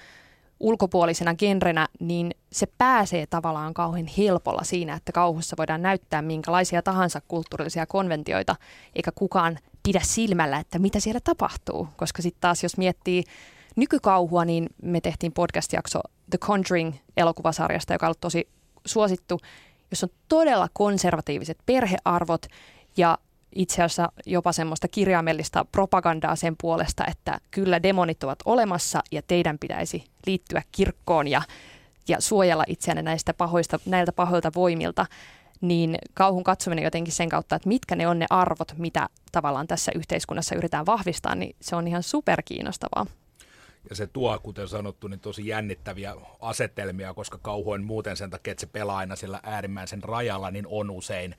[0.59, 7.21] ulkopuolisena genrenä, niin se pääsee tavallaan kauhean helpolla siinä, että kauhussa voidaan näyttää minkälaisia tahansa
[7.27, 8.55] kulttuurillisia konventioita,
[8.95, 11.87] eikä kukaan pidä silmällä, että mitä siellä tapahtuu.
[11.97, 13.23] Koska sitten taas jos miettii
[13.75, 18.47] nykykauhua, niin me tehtiin podcast-jakso The Conjuring-elokuvasarjasta, joka on ollut tosi
[18.85, 19.39] suosittu,
[19.91, 22.45] jossa on todella konservatiiviset perhearvot
[22.97, 23.17] ja
[23.55, 29.59] itse asiassa jopa semmoista kirjaimellista propagandaa sen puolesta, että kyllä demonit ovat olemassa ja teidän
[29.59, 31.41] pitäisi liittyä kirkkoon ja,
[32.07, 35.05] ja suojella itseänne näistä pahoista, näiltä pahoilta voimilta,
[35.61, 39.91] niin kauhun katsominen jotenkin sen kautta, että mitkä ne on ne arvot, mitä tavallaan tässä
[39.95, 43.05] yhteiskunnassa yritetään vahvistaa, niin se on ihan superkiinnostavaa.
[43.89, 48.51] Ja se tuo, kuten sanottu, niin tosi jännittäviä asetelmia, koska kauhu on muuten sen takia,
[48.51, 51.35] että se pelaa aina sillä äärimmäisen rajalla, niin on usein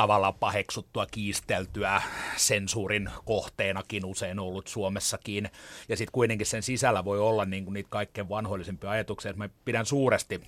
[0.00, 2.02] tavallaan paheksuttua, kiisteltyä,
[2.36, 5.50] sensuurin kohteenakin usein ollut Suomessakin.
[5.88, 9.30] Ja sitten kuitenkin sen sisällä voi olla niin kuin niitä kaikkein vanhoillisimpia ajatuksia.
[9.30, 10.40] Että mä pidän suuresti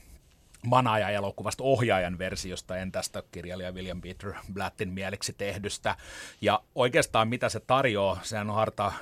[0.66, 5.96] Manaaja-elokuvasta ohjaajan versiosta, en tästä kirjailija William Peter Blattin mieliksi tehdystä.
[6.40, 8.92] Ja oikeastaan mitä se tarjoaa, sehän on harta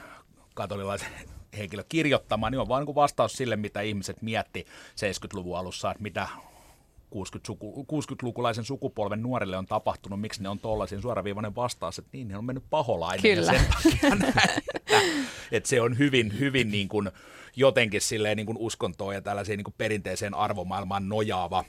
[0.55, 1.13] katolilaisen
[1.59, 6.29] henkilö kirjoittamaan, niin on vain niin vastaus sille, mitä ihmiset mietti 70-luvun alussa, että mitä
[6.29, 6.50] 60 suku,
[7.15, 12.45] 60-lukulaisen sukupolven nuorille on tapahtunut, miksi ne on tuollaisen suoraviivainen vastaus, että niin, ne on
[12.45, 13.53] mennyt paholainen Kyllä.
[13.53, 15.01] ja sen takia näin, että,
[15.53, 17.11] että, se on hyvin, hyvin niin kuin,
[17.57, 21.65] jotenkin silleen niin kuin uskontoon ja tällaiseen niin kuin perinteiseen arvomaailmaan nojaava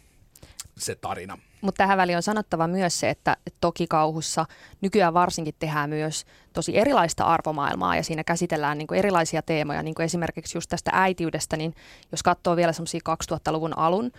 [0.78, 1.38] se tarina.
[1.62, 4.46] Mutta tähän väliin on sanottava myös se, että toki kauhussa
[4.82, 10.06] nykyään varsinkin tehdään myös tosi erilaista arvomaailmaa ja siinä käsitellään niin erilaisia teemoja, niin kuin
[10.06, 11.76] esimerkiksi just tästä äitiydestä, niin
[12.12, 14.12] jos katsoo vielä semmoisia 2000-luvun alun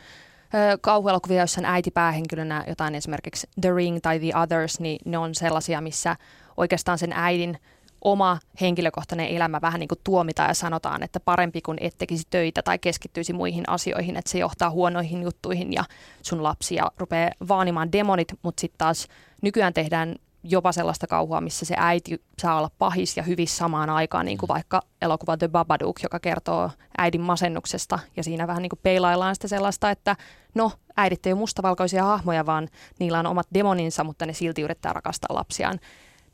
[0.80, 5.34] kauhuelokuvia, joissa on äiti päähenkilönä jotain esimerkiksi The Ring tai The Others, niin ne on
[5.34, 6.16] sellaisia, missä
[6.56, 7.58] oikeastaan sen äidin
[8.04, 12.62] oma henkilökohtainen elämä vähän niin kuin tuomitaan ja sanotaan, että parempi kuin et tekisi töitä
[12.62, 15.84] tai keskittyisi muihin asioihin, että se johtaa huonoihin juttuihin ja
[16.22, 19.08] sun lapsia rupeaa vaanimaan demonit, mutta sitten taas
[19.42, 24.26] nykyään tehdään jopa sellaista kauhua, missä se äiti saa olla pahis ja hyvissä samaan aikaan,
[24.26, 24.54] niin kuin mm.
[24.54, 27.98] vaikka elokuva The Babadook, joka kertoo äidin masennuksesta.
[28.16, 30.16] Ja siinä vähän niin kuin peilaillaan sitä sellaista, että
[30.54, 34.92] no, äidit ei ole mustavalkoisia hahmoja, vaan niillä on omat demoninsa, mutta ne silti yrittää
[34.92, 35.80] rakastaa lapsiaan.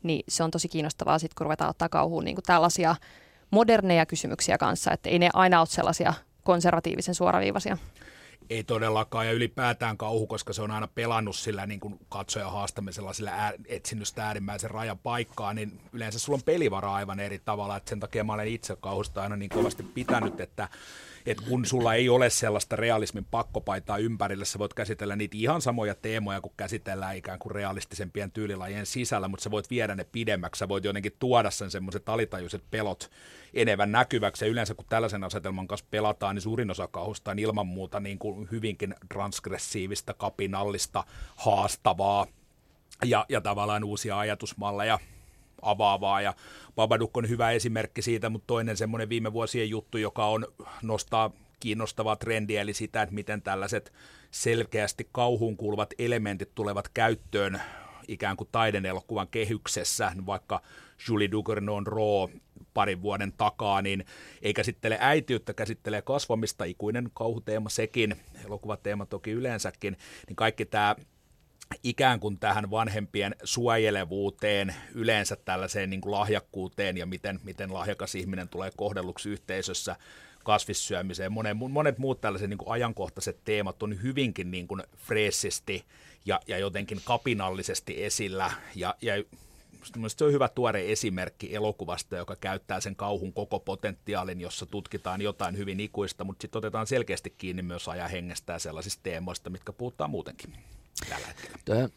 [0.03, 2.95] Niin se on tosi kiinnostavaa sitten, kun ruvetaan ottaa kauhuun niin kuin tällaisia
[3.51, 7.77] moderneja kysymyksiä kanssa, että ei ne aina ole sellaisia konservatiivisen suoraviivaisia
[8.49, 13.13] ei todellakaan, ja ylipäätään kauhu, koska se on aina pelannut sillä niin kuin katsoja haastamisella,
[13.13, 17.77] sillä ää, etsinyt sitä äärimmäisen rajan paikkaa, niin yleensä sulla on pelivara aivan eri tavalla,
[17.77, 20.69] että sen takia mä olen itse kauhusta aina niin kovasti pitänyt, että
[21.25, 25.95] että kun sulla ei ole sellaista realismin pakkopaitaa ympärillä, sä voit käsitellä niitä ihan samoja
[25.95, 30.67] teemoja, kun käsitellään ikään kuin realistisempien tyylilajien sisällä, mutta sä voit viedä ne pidemmäksi, sä
[30.67, 33.11] voit jotenkin tuoda sen semmoiset alitajuiset pelot
[33.53, 37.67] enemmän näkyväksi, ja yleensä kun tällaisen asetelman kanssa pelataan, niin suurin osa kauhusta on ilman
[37.67, 41.03] muuta niin kuin hyvinkin transgressiivista, kapinallista,
[41.35, 42.27] haastavaa,
[43.05, 44.99] ja, ja tavallaan uusia ajatusmalleja
[45.61, 46.33] avaavaa ja
[46.75, 50.47] Babadook on hyvä esimerkki siitä, mutta toinen semmoinen viime vuosien juttu, joka on
[50.81, 53.93] nostaa kiinnostavaa trendiä, eli sitä, että miten tällaiset
[54.31, 57.61] selkeästi kauhuun kuuluvat elementit tulevat käyttöön
[58.07, 60.61] ikään kuin taidenelokuvan kehyksessä, vaikka
[61.07, 62.39] Julie Ducournau Raw
[62.73, 64.05] parin vuoden takaa, niin
[64.41, 70.95] ei käsittele äitiyttä, käsittelee kasvamista, ikuinen kauhuteema sekin, elokuvateema toki yleensäkin, niin kaikki tämä
[71.83, 78.49] ikään kuin tähän vanhempien suojelevuuteen, yleensä tällaiseen niin kuin lahjakkuuteen ja miten, miten lahjakas ihminen
[78.49, 79.95] tulee kohdelluksi yhteisössä,
[80.43, 81.31] kasvissyömiseen.
[81.31, 85.85] Monet, monet muut tällaiset niin kuin ajankohtaiset teemat on hyvinkin niin kuin freessisti
[86.25, 88.51] ja, ja jotenkin kapinallisesti esillä.
[88.75, 89.13] Ja, ja
[90.07, 95.57] se on hyvä tuore esimerkki elokuvasta, joka käyttää sen kauhun koko potentiaalin, jossa tutkitaan jotain
[95.57, 100.09] hyvin ikuista, mutta sitten otetaan selkeästi kiinni myös ajan hengestä ja sellaisista teemoista, mitkä puhutaan
[100.09, 100.53] muutenkin
[101.09, 101.89] tällä hetkellä.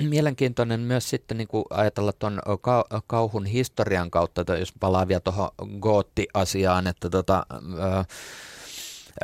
[0.10, 2.40] Mielenkiintoinen myös sitten niin kuin ajatella tuon
[3.06, 7.46] kauhun historian kautta, jos palaa vielä tuohon Gootti-asiaan, että tota,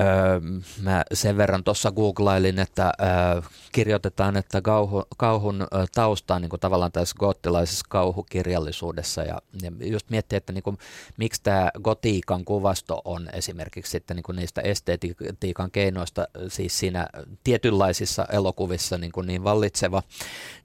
[0.00, 0.40] Öö,
[0.82, 6.60] mä sen verran tuossa googlailin, että öö, kirjoitetaan, että kauhu, kauhun tausta on niin kuin
[6.60, 10.78] tavallaan tässä gottilaisessa kauhukirjallisuudessa ja, ja just miettii, että niin kuin,
[11.16, 17.06] miksi tämä gotiikan kuvasto on esimerkiksi sitten niin kuin niistä estetiikan keinoista siis siinä
[17.44, 20.02] tietynlaisissa elokuvissa niin, kuin niin vallitseva,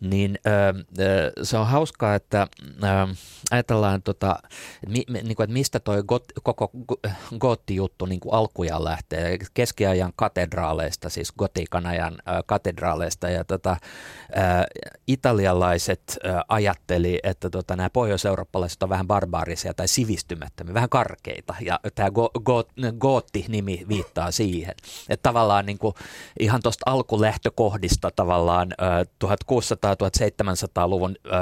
[0.02, 2.48] niin öö, se on hauskaa, että
[3.52, 4.40] ajatellaan, tota,
[4.88, 6.72] mi, niin kuin, että mistä toi got, koko
[7.40, 9.21] gotti-juttu niin alkujaan lähtee.
[9.54, 13.30] Keskiajan katedraaleista, siis gotiikan ajan katedraaleista.
[13.30, 13.78] Ja tota,
[15.08, 21.56] italialaiset ajatteli, että tota, nämä pohjois-eurooppalaiset on vähän barbaarisia tai sivistymättömiä, vähän karkeita.
[21.62, 22.64] Ja tämä go, go,
[23.00, 24.76] gootti-nimi viittaa siihen.
[25.10, 25.96] Että tavallaan niin kuin,
[26.40, 31.42] ihan tuosta alkulähtökohdista tavallaan äh, 1600-1700-luvun äh,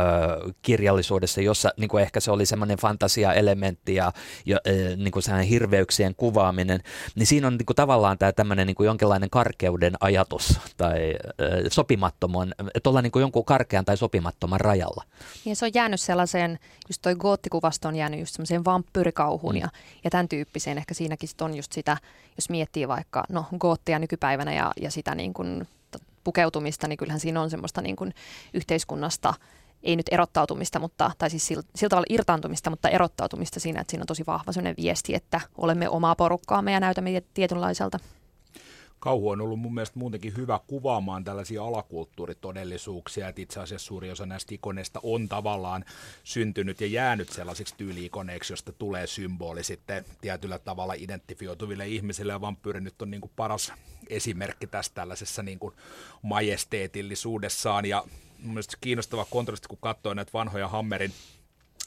[0.61, 4.11] kirjallisuudessa, jossa niin kuin ehkä se oli semmoinen fantasia-elementti ja,
[4.45, 4.57] ja
[4.97, 6.79] niin kuin hirveyksien kuvaaminen,
[7.15, 11.47] niin siinä on niin kuin tavallaan tämä tämmöinen niin kuin jonkinlainen karkeuden ajatus tai äh,
[11.71, 15.03] sopimattoman, että ollaan niin kuin jonkun karkean tai sopimattoman rajalla.
[15.45, 19.61] Ja se on jäänyt sellaiseen, just toi goottikuvasto on jäänyt just semmoiseen vampyyrikauhuun mm.
[19.61, 19.69] ja,
[20.03, 20.77] ja tämän tyyppiseen.
[20.77, 21.97] Ehkä siinäkin sit on just sitä,
[22.37, 25.67] jos miettii vaikka no, goottia nykypäivänä ja, ja sitä niin kuin
[26.23, 28.13] pukeutumista, niin kyllähän siinä on semmoista niin kuin
[28.53, 29.33] yhteiskunnasta–
[29.83, 34.03] ei nyt erottautumista, mutta, tai siis sillä, sillä tavalla irtaantumista, mutta erottautumista siinä, että siinä
[34.03, 37.99] on tosi vahva sellainen viesti, että olemme omaa porukkaamme ja näytämme tietynlaiselta.
[38.99, 44.25] Kauhu on ollut mun mielestä muutenkin hyvä kuvaamaan tällaisia alakulttuuritodellisuuksia, että itse asiassa suuri osa
[44.25, 45.85] näistä ikoneista on tavallaan
[46.23, 52.81] syntynyt ja jäänyt sellaisiksi tyyliikoneiksi, josta tulee symboli sitten tietyllä tavalla identifioituville ihmisille, ja vampyyri
[52.81, 53.73] nyt on niin kuin paras
[54.09, 55.75] esimerkki tästä tällaisessa niin kuin
[56.21, 58.03] majesteetillisuudessaan, ja
[58.41, 61.13] mun mielestä kiinnostava kontrasti, kun katsoo näitä vanhoja Hammerin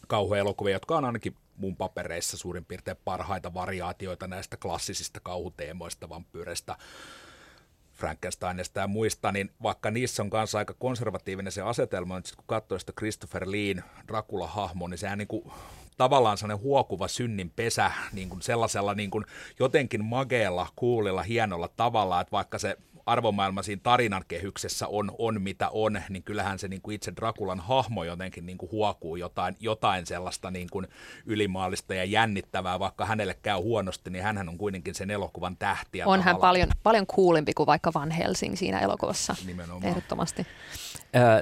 [0.07, 6.77] kauhuelokuvia, jotka on ainakin mun papereissa suurin piirtein parhaita variaatioita näistä klassisista kauhuteemoista, vampyyreistä,
[7.93, 12.79] Frankensteinista ja muista, niin vaikka niissä on kanssa aika konservatiivinen se asetelma, niin kun katsoo
[12.79, 15.53] sitä Christopher Leen Dracula-hahmo, niin sehän niin kuin,
[15.97, 19.25] tavallaan sellainen huokuva synnin pesä niin kuin sellaisella niin kuin
[19.59, 25.69] jotenkin mageella, kuulilla, hienolla tavalla, että vaikka se arvomaailma siinä tarinan kehyksessä on, on mitä
[25.69, 30.07] on, niin kyllähän se niin kuin itse Drakulan hahmo jotenkin niin kuin huokuu jotain, jotain
[30.07, 30.88] sellaista niin kuin
[31.27, 36.03] ylimaallista ja jännittävää, vaikka hänelle käy huonosti, niin hän on kuitenkin sen elokuvan tähti.
[36.03, 39.85] On hän paljon, paljon kuulimpi kuin vaikka Van Helsing siinä elokuvassa, Nimenomaan.
[39.85, 40.47] ehdottomasti.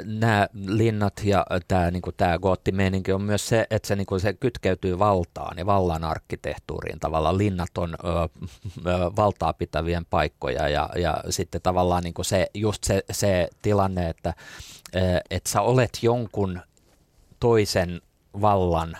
[0.04, 2.10] Nämä linnat ja tämä niinku,
[2.42, 7.00] goottimeininki on myös se, että se, niinku, se kytkeytyy valtaan ja vallan arkkitehtuuriin.
[7.00, 12.84] Tavallaan linnat on ö, ö, valtaa pitävien paikkoja ja, ja sitten tavallaan niinku se, just
[12.84, 14.34] se, se tilanne, että
[15.30, 16.60] että sä olet jonkun
[17.40, 18.00] toisen
[18.40, 18.96] vallan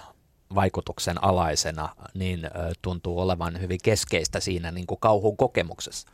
[0.54, 2.40] vaikutuksen alaisena, niin
[2.82, 6.08] tuntuu olevan hyvin keskeistä siinä niin kuin kauhun kokemuksessa.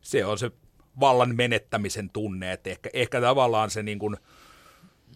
[0.00, 0.50] Se on se
[1.00, 4.16] vallan menettämisen tunne, että ehkä, ehkä tavallaan se niin kuin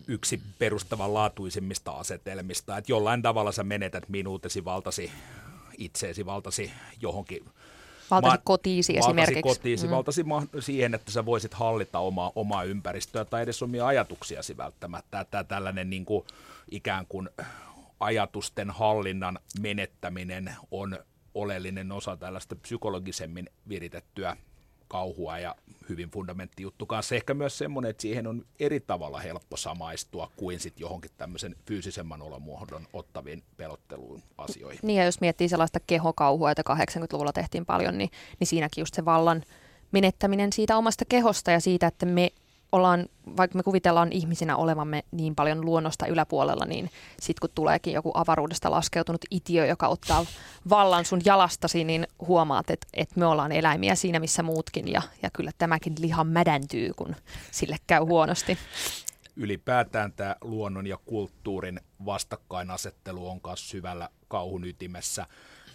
[0.09, 5.11] yksi perustavanlaatuisimmista asetelmista, että jollain tavalla sä menetät minuutesi valtasi
[5.79, 7.45] itseesi, valtasi johonkin
[8.11, 9.43] Valtasi ma- kotiisi valtasi esimerkiksi.
[9.43, 9.91] Kotiisi, mm.
[9.91, 15.25] Valtasi ma- siihen, että sä voisit hallita omaa, omaa ympäristöä tai edes omia ajatuksiasi välttämättä.
[15.25, 16.25] Tämä tällainen niin kuin,
[16.71, 17.29] ikään kuin
[18.01, 20.99] ajatusten hallinnan menettäminen on
[21.35, 24.37] oleellinen osa tällaista psykologisemmin viritettyä
[24.89, 25.55] kauhua ja
[25.89, 27.15] hyvin fundamentti juttu kanssa.
[27.15, 32.23] Ehkä myös semmoinen, että siihen on eri tavalla helppo samaistua kuin sitten johonkin tämmöisen fyysisemmän
[32.23, 34.81] olomuodon ottaviin pelotteluun asioihin.
[34.83, 39.05] Niin ja jos miettii sellaista kehokauhua, jota 80-luvulla tehtiin paljon, niin, niin siinäkin just se
[39.05, 39.43] vallan
[39.93, 42.31] menettäminen siitä omasta kehosta ja siitä, että me
[42.73, 48.11] ollaan, vaikka me kuvitellaan ihmisinä olevamme niin paljon luonnosta yläpuolella, niin sitten kun tuleekin joku
[48.15, 50.27] avaruudesta laskeutunut itiö, joka ottaa
[50.71, 55.31] vallan sun jalastasi, niin huomaat, että, että me ollaan eläimiä siinä missä muutkin ja, ja
[55.31, 57.17] kyllä tämäkin liha mädäntyy, kun
[57.51, 58.59] sille käy huonosti.
[59.37, 65.27] Ylipäätään tämä luonnon ja kulttuurin vastakkainasettelu on myös syvällä kauhun ytimessä.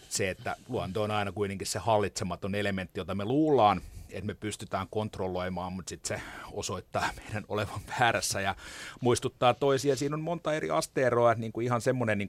[0.10, 3.82] Se, että luonto on aina kuitenkin se hallitsematon elementti, jota me luullaan
[4.14, 8.56] että me pystytään kontrolloimaan, mutta sitten se osoittaa meidän olevan väärässä ja
[9.02, 9.96] muistuttaa toisia.
[9.96, 12.28] Siinä on monta eri asteeroa, niin kuin ihan semmoinen niin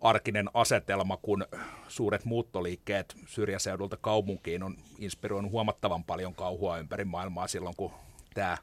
[0.00, 1.46] arkinen asetelma, kun
[1.88, 7.92] suuret muuttoliikkeet syrjäseudulta kaupunkiin on inspiroinut huomattavan paljon kauhua ympäri maailmaa silloin, kun
[8.34, 8.58] tämä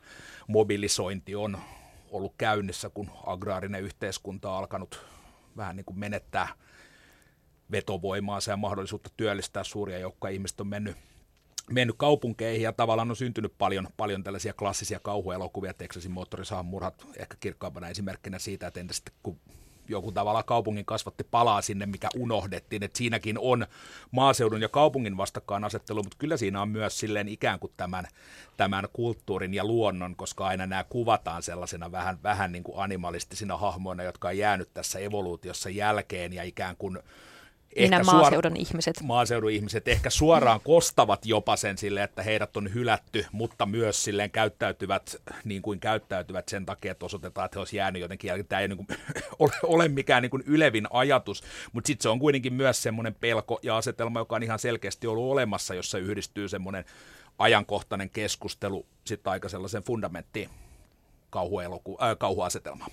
[0.47, 1.57] mobilisointi on
[2.11, 5.05] ollut käynnissä, kun agraarinen yhteiskunta on alkanut
[5.57, 6.47] vähän niin kuin menettää
[7.71, 10.33] vetovoimaansa ja mahdollisuutta työllistää suuria joukkoja.
[10.33, 10.97] Ihmiset on mennyt
[11.71, 17.37] mennyt kaupunkeihin ja tavallaan on syntynyt paljon, paljon tällaisia klassisia kauhuelokuvia, Texasin moottorisahan murhat ehkä
[17.39, 19.39] kirkkaampana esimerkkinä siitä, että entä sitten kun
[19.89, 23.67] joku tavalla kaupungin kasvatti palaa sinne, mikä unohdettiin, että siinäkin on
[24.11, 28.07] maaseudun ja kaupungin vastakkainasettelu, mutta kyllä siinä on myös silleen ikään kuin tämän,
[28.57, 34.03] tämän kulttuurin ja luonnon, koska aina nämä kuvataan sellaisena vähän, vähän niin kuin animalistisina hahmoina,
[34.03, 36.99] jotka on jäänyt tässä evoluutiossa jälkeen ja ikään kuin
[37.77, 39.01] Minä ehkä maaseudun suora- ihmiset.
[39.03, 44.31] Maaseudun ihmiset ehkä suoraan kostavat jopa sen sille, että heidät on hylätty, mutta myös silleen
[44.31, 48.47] käyttäytyvät niin kuin käyttäytyvät sen takia, että osoitetaan, että he olisivat jäänyt jotenkin.
[48.49, 48.87] Tämä ei niin kuin,
[49.39, 53.59] ole, ole mikään niin kuin ylevin ajatus, mutta sitten se on kuitenkin myös semmoinen pelko
[53.63, 56.85] ja asetelma, joka on ihan selkeästi ollut olemassa, jossa yhdistyy semmoinen
[57.39, 60.49] ajankohtainen keskustelu sitten aika sellaisen fundamenttiin
[61.29, 62.91] kauhueloku, äh, kauhuasetelmaan.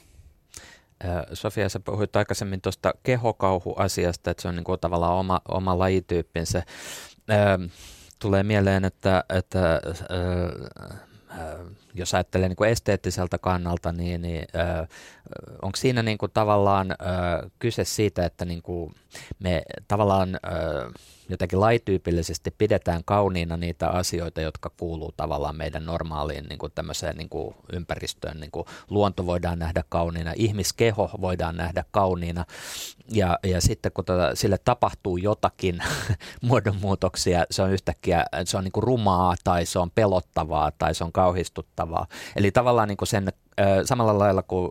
[1.33, 6.63] Sofia, sä puhuit aikaisemmin tuosta kehokauhuasiasta, että se on niin kuin tavallaan oma, oma lajityyppinsä.
[8.19, 9.81] Tulee mieleen, että, että
[11.95, 14.47] jos ajattelee niin kuin esteettiseltä kannalta, niin, niin
[15.63, 16.97] onko siinä niin kuin tavallaan
[17.59, 18.95] kyse siitä, että niin kuin
[19.38, 20.38] me tavallaan
[21.31, 27.29] jotenkin laityypillisesti pidetään kauniina niitä asioita, jotka kuuluu tavallaan meidän normaaliin niin kuin tämmöiseen niin
[27.29, 28.40] kuin ympäristöön.
[28.40, 32.44] Niin kuin luonto voidaan nähdä kauniina, ihmiskeho voidaan nähdä kauniina
[33.12, 35.83] ja, ja sitten kun tota, sille tapahtuu jotakin
[36.42, 41.05] muodonmuutoksia, se on yhtäkkiä se on niin kuin rumaa tai se on pelottavaa tai se
[41.05, 42.07] on kauhistuttavaa.
[42.37, 43.33] Eli tavallaan niin kuin sen
[43.85, 44.70] samalla lailla kuin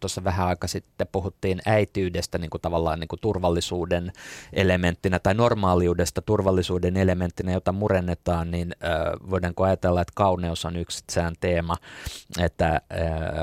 [0.00, 4.12] tuossa vähän aika sitten puhuttiin äityydestä niin kuin tavallaan niin kuin turvallisuuden
[4.52, 8.74] elementtinä tai normaaliudesta turvallisuuden elementtinä, jota murennetaan, niin
[9.30, 11.76] voidaanko ajatella, että kauneus on yksi sään teema,
[12.40, 12.80] että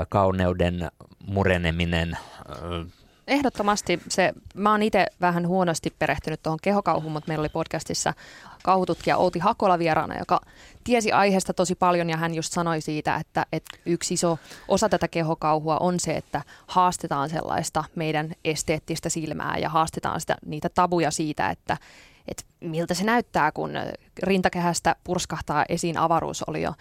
[0.08, 0.90] kauneuden
[1.26, 2.18] mureneminen
[3.30, 8.14] Ehdottomasti se, mä oon itse vähän huonosti perehtynyt tuohon kehokauhuun, mutta meillä oli podcastissa
[8.62, 10.40] kauhututkija Outi Hakola vieraana, joka
[10.84, 14.38] tiesi aiheesta tosi paljon ja hän just sanoi siitä, että, että yksi iso
[14.68, 20.68] osa tätä kehokauhua on se, että haastetaan sellaista meidän esteettistä silmää ja haastetaan sitä, niitä
[20.68, 21.76] tabuja siitä, että,
[22.28, 23.70] että miltä se näyttää, kun
[24.22, 26.74] rintakehästä purskahtaa esiin avaruusolio.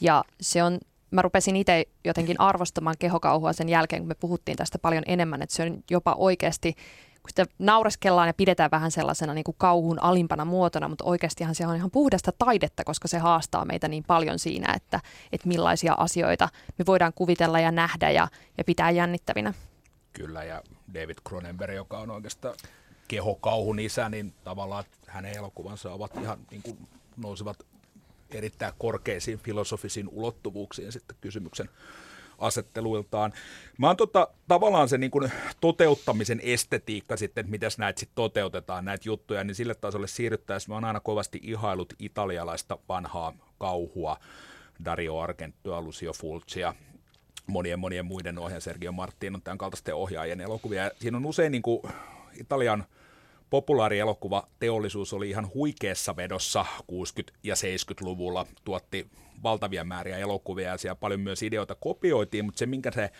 [0.00, 0.78] Ja se on
[1.12, 5.54] mä rupesin itse jotenkin arvostamaan kehokauhua sen jälkeen, kun me puhuttiin tästä paljon enemmän, että
[5.54, 6.72] se on jopa oikeasti,
[7.22, 11.66] kun sitä naureskellaan ja pidetään vähän sellaisena niin kuin kauhun alimpana muotona, mutta oikeastihan se
[11.66, 15.00] on ihan puhdasta taidetta, koska se haastaa meitä niin paljon siinä, että,
[15.32, 16.48] että millaisia asioita
[16.78, 19.54] me voidaan kuvitella ja nähdä ja, ja pitää jännittävinä.
[20.12, 20.62] Kyllä, ja
[20.94, 22.54] David Cronenberg, joka on oikeastaan
[23.08, 27.56] kehokauhun isä, niin tavallaan hänen elokuvansa ovat ihan niin kuin nousevat
[28.34, 31.68] erittäin korkeisiin filosofisiin ulottuvuuksiin sitten kysymyksen
[32.38, 33.32] asetteluiltaan.
[33.78, 38.84] Mä oon tota, tavallaan se niin kuin toteuttamisen estetiikka sitten, että miten näitä sitten toteutetaan,
[38.84, 44.16] näitä juttuja, niin sille tasolle siirryttäessä mä oon aina kovasti ihailut italialaista vanhaa kauhua,
[44.84, 46.74] Dario Argento, Lucio Fulcia,
[47.46, 50.90] monien monien muiden ohjaajan Sergio Martin on tämän kaltaisten ohjaajien elokuvia.
[51.00, 51.62] Siinä on usein niin
[52.40, 52.84] Italian
[53.52, 56.84] populaarielokuva teollisuus oli ihan huikeassa vedossa 60-
[57.42, 59.10] ja 70-luvulla, tuotti
[59.42, 63.10] valtavia määriä elokuvia ja siellä paljon myös ideoita kopioitiin, mutta se minkä se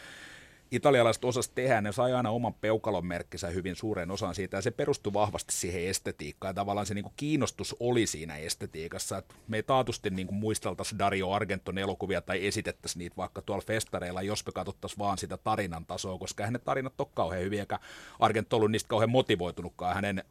[0.72, 4.70] italialaiset osas tehdä, ne sai aina oman peukalon merkkinsä hyvin suuren osan siitä, ja se
[4.70, 9.62] perustui vahvasti siihen estetiikkaan, tavallaan se niin kuin kiinnostus oli siinä estetiikassa, että me ei
[9.62, 14.52] taatusti niin kuin muisteltaisi Dario Argenton elokuvia tai esitettäisiin niitä vaikka tuolla festareilla, jos me
[14.52, 17.78] katsottaisiin vaan sitä tarinan tasoa, koska hänen tarinat on kauhean hyviä, eikä
[18.18, 20.24] Argento ollut niistä kauhean motivoitunutkaan, hänen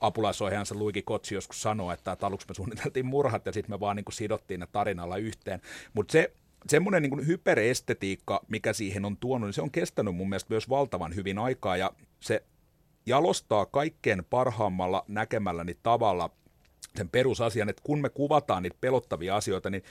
[0.00, 4.04] apulaisohjaajansa Luigi Kotsi joskus sanoi, että, aluksi me suunniteltiin murhat ja sitten me vaan niin
[4.04, 5.60] kuin sidottiin ne tarinalla yhteen.
[5.94, 6.32] Mutta se
[6.68, 11.14] semmoinen niin hyperestetiikka, mikä siihen on tuonut, niin se on kestänyt mun mielestä myös valtavan
[11.14, 12.42] hyvin aikaa ja se
[13.06, 16.30] jalostaa kaikkein parhaimmalla näkemälläni tavalla
[16.96, 19.82] sen perusasian, että kun me kuvataan niitä pelottavia asioita, niin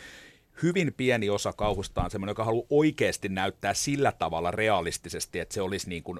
[0.63, 5.61] hyvin pieni osa kauhusta on semmoinen, joka haluaa oikeasti näyttää sillä tavalla realistisesti, että se
[5.61, 6.19] olisi niin kuin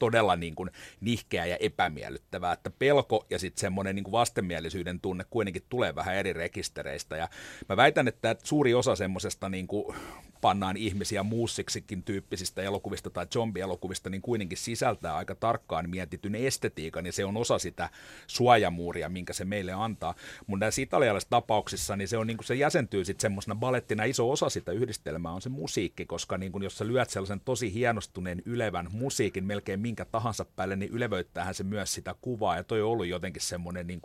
[0.00, 5.24] todella niin kuin nihkeä ja epämiellyttävää, että pelko ja sitten semmoinen niin kuin vastenmielisyyden tunne
[5.30, 7.16] kuitenkin tulee vähän eri rekistereistä.
[7.16, 7.28] Ja
[7.68, 9.96] mä väitän, että suuri osa semmoisesta niin kuin
[10.40, 17.12] pannaan ihmisiä muussiksikin tyyppisistä elokuvista tai zombielokuvista, niin kuitenkin sisältää aika tarkkaan mietityn estetiikan, ja
[17.12, 17.90] se on osa sitä
[18.26, 20.14] suojamuuria, minkä se meille antaa.
[20.46, 24.48] Mutta näissä italialaisissa tapauksissa, niin se, on, niin se jäsentyy sitten semmoisena balettina, iso osa
[24.48, 28.88] sitä yhdistelmää on se musiikki, koska niin kuin jos sä lyöt sellaisen tosi hienostuneen ylevän
[28.92, 33.06] musiikin melkein minkä tahansa päälle, niin ylevöittäähän se myös sitä kuvaa, ja toi on ollut
[33.06, 34.00] jotenkin semmoinen niin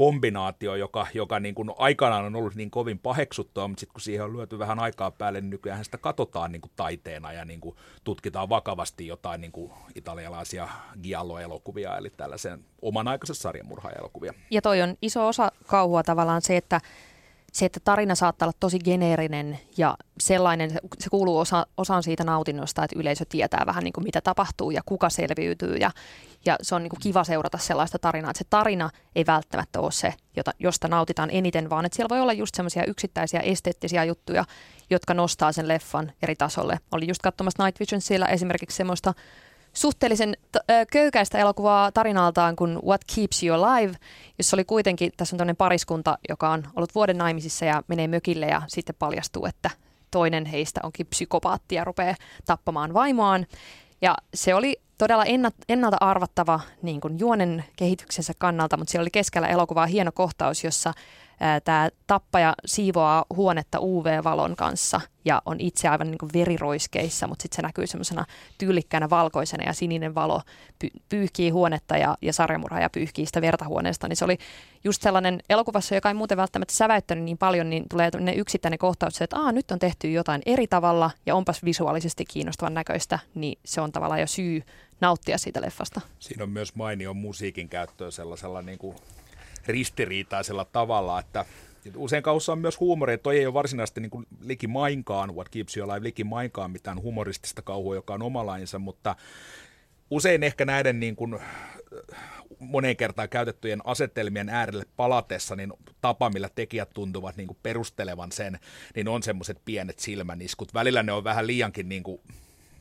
[0.00, 4.24] kombinaatio, joka, joka niin kuin aikanaan on ollut niin kovin paheksuttua, mutta sitten kun siihen
[4.24, 7.76] on lyöty vähän aikaa päälle, niin nykyään sitä katsotaan niin kuin taiteena ja niin kuin
[8.04, 10.68] tutkitaan vakavasti jotain niin kuin italialaisia
[11.02, 14.34] giallo-elokuvia, eli tällaisen oman aikaisen sarjamurha-elokuvia.
[14.50, 16.80] Ja toi on iso osa kauhua tavallaan se, että
[17.52, 22.84] se, että tarina saattaa olla tosi geneerinen ja sellainen, se kuuluu osa, osaan siitä nautinnosta,
[22.84, 25.90] että yleisö tietää vähän niin kuin mitä tapahtuu ja kuka selviytyy ja,
[26.46, 29.92] ja se on niin kuin kiva seurata sellaista tarinaa, että se tarina ei välttämättä ole
[29.92, 34.44] se, jota, josta nautitaan eniten, vaan että siellä voi olla just semmoisia yksittäisiä esteettisiä juttuja,
[34.90, 36.80] jotka nostaa sen leffan eri tasolle.
[36.92, 39.14] Oli just katsomassa Night Vision siellä esimerkiksi semmoista
[39.72, 40.56] suhteellisen t-
[40.92, 43.96] köykäistä elokuvaa tarinaltaan kuin What Keeps You Alive,
[44.38, 48.46] jossa oli kuitenkin, tässä on tämmöinen pariskunta, joka on ollut vuoden naimisissa ja menee mökille
[48.46, 49.70] ja sitten paljastuu, että
[50.10, 52.14] toinen heistä onkin psykopaatti ja rupeaa
[52.44, 53.46] tappamaan vaimoaan.
[54.02, 55.24] Ja se oli todella
[55.68, 60.92] ennalta arvattava niin kuin juonen kehityksensä kannalta, mutta siellä oli keskellä elokuvaa hieno kohtaus, jossa
[61.64, 67.56] tämä tappaja siivoaa huonetta UV-valon kanssa ja on itse aivan niin kuin veriroiskeissa, mutta sitten
[67.56, 68.24] se näkyy semmoisena
[68.58, 70.42] tyylikkäänä valkoisena ja sininen valo
[70.84, 74.08] py- pyyhkii huonetta ja, ja sarjamurhaaja pyyhkii sitä verta huoneesta.
[74.08, 74.38] Niin se oli
[74.84, 79.36] just sellainen elokuvassa, joka ei muuten välttämättä säväyttänyt niin paljon, niin tulee yksittäinen kohtaus, että
[79.36, 83.92] Aa, nyt on tehty jotain eri tavalla ja onpas visuaalisesti kiinnostavan näköistä, niin se on
[83.92, 84.62] tavallaan jo syy
[85.00, 86.00] nauttia siitä leffasta.
[86.18, 88.96] Siinä on myös mainio musiikin käyttöä sellaisella niin kuin
[89.66, 91.44] ristiriitaisella tavalla, että
[91.96, 95.90] usein kaussa on myös huumoria, toi ei ole varsinaisesti niin liki mainkaan, What Keeps You
[95.90, 99.16] Alive, liki mainkaan mitään humoristista kauhua, joka on omalainsa, mutta
[100.10, 101.38] usein ehkä näiden niin kuin,
[102.58, 108.58] moneen kertaan käytettyjen asetelmien äärelle palatessa, niin tapa, millä tekijät tuntuvat niin kuin perustelevan sen,
[108.94, 110.74] niin on semmoiset pienet silmäniskut.
[110.74, 112.20] Välillä ne on vähän liiankin niin kuin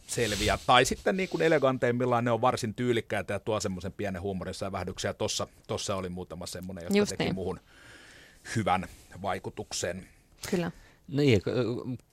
[0.10, 0.60] selviä.
[0.68, 4.72] Tai sitten niin kuin eleganteimmillaan ne on varsin tyylikkäitä ja tuo semmoisen pienen huumorissa ja
[4.72, 5.14] vähdyksiä.
[5.14, 7.36] Tossa, tossa oli muutama semmoinen, joka Just teki niin.
[7.36, 7.60] muuhun
[8.56, 8.88] hyvän
[9.22, 10.08] vaikutuksen.
[10.50, 10.72] Kyllä.
[11.12, 11.42] Niin,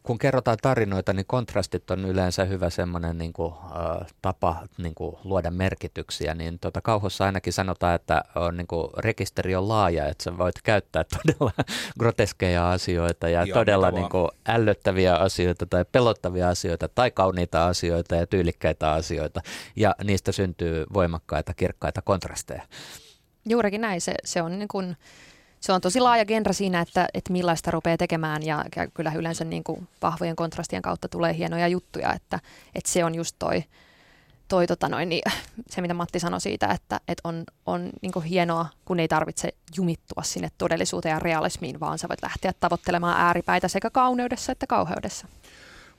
[0.03, 5.16] kun kerrotaan tarinoita, niin kontrastit on yleensä hyvä semmoinen niin kuin, äh, tapa niin kuin,
[5.24, 6.34] luoda merkityksiä.
[6.34, 10.55] Niin tuota, kauhossa ainakin sanotaan, että on, niin kuin, rekisteri on laaja, että sä voit
[10.62, 11.53] käyttää todella
[11.99, 18.14] groteskeja asioita ja Joo, todella niin kuin, ällöttäviä asioita tai pelottavia asioita tai kauniita asioita
[18.14, 19.40] ja tyylikkäitä asioita.
[19.76, 22.62] Ja niistä syntyy voimakkaita, kirkkaita kontrasteja.
[23.49, 24.01] Juurikin näin.
[24.01, 24.97] Se, se on niin kuin
[25.66, 29.44] se on tosi laaja genre siinä, että, että millaista rupeaa tekemään ja, ja kyllä yleensä
[29.44, 32.40] niin kuin vahvojen kontrastien kautta tulee hienoja juttuja, että,
[32.74, 33.64] että se on just toi,
[34.48, 35.22] toi tota noin, niin,
[35.70, 39.48] se, mitä Matti sanoi siitä, että, että on, on niin kuin hienoa, kun ei tarvitse
[39.76, 45.26] jumittua sinne todellisuuteen ja realismiin, vaan sä voit lähteä tavoittelemaan ääripäitä sekä kauneudessa että kauheudessa.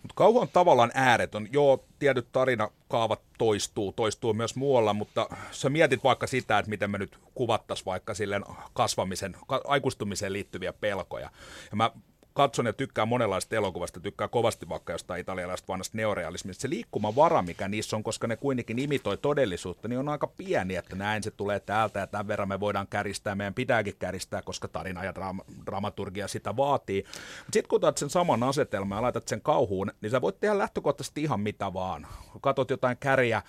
[0.02, 1.48] Mutta kauhu on tavallaan ääretön.
[1.52, 6.98] Joo, tietyt tarinakaavat toistuu, toistuu myös muualla, mutta sä mietit vaikka sitä, että miten me
[6.98, 9.36] nyt kuvattaisiin vaikka silleen kasvamisen,
[9.68, 11.30] aikuistumiseen liittyviä pelkoja.
[11.72, 11.91] Ja mä
[12.38, 16.62] katson ja tykkään monenlaista elokuvasta, tykkää kovasti vaikka jostain italialaisesta vanhasta neorealismista.
[16.62, 20.96] Se liikkumavara, mikä niissä on, koska ne kuitenkin imitoi todellisuutta, niin on aika pieni, että
[20.96, 25.04] näin se tulee täältä ja tämän verran me voidaan käristää, meidän pitääkin käristää, koska tarina
[25.04, 27.04] ja draama, dramaturgia sitä vaatii.
[27.44, 31.24] Sitten kun otat sen saman asetelman ja laitat sen kauhuun, niin sä voit tehdä lähtökohtaisesti
[31.24, 32.08] ihan mitä vaan.
[32.32, 33.42] Kun katsot jotain käriä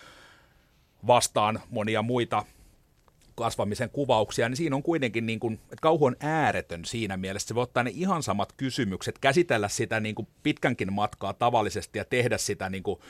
[1.06, 2.44] vastaan monia muita
[3.38, 7.48] kasvamisen kuvauksia, niin siinä on kuitenkin, niin kuin, että kauhu on ääretön siinä mielessä.
[7.48, 12.04] Se voi ottaa ne ihan samat kysymykset, käsitellä sitä niin kuin pitkänkin matkaa tavallisesti ja
[12.04, 13.00] tehdä sitä niin kuin